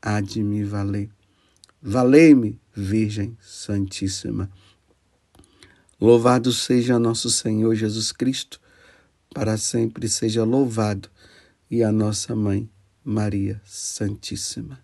há 0.00 0.20
de 0.20 0.42
me 0.42 0.62
valer. 0.62 1.10
Valei-me, 1.82 2.58
Virgem 2.74 3.36
Santíssima. 3.40 4.50
Louvado 6.00 6.52
seja 6.52 6.98
nosso 6.98 7.30
Senhor 7.30 7.74
Jesus 7.74 8.12
Cristo, 8.12 8.60
para 9.32 9.56
sempre 9.56 10.08
seja 10.08 10.44
louvado, 10.44 11.10
e 11.74 11.82
a 11.82 11.90
nossa 11.90 12.36
mãe, 12.36 12.70
Maria 13.02 13.60
Santíssima. 13.64 14.78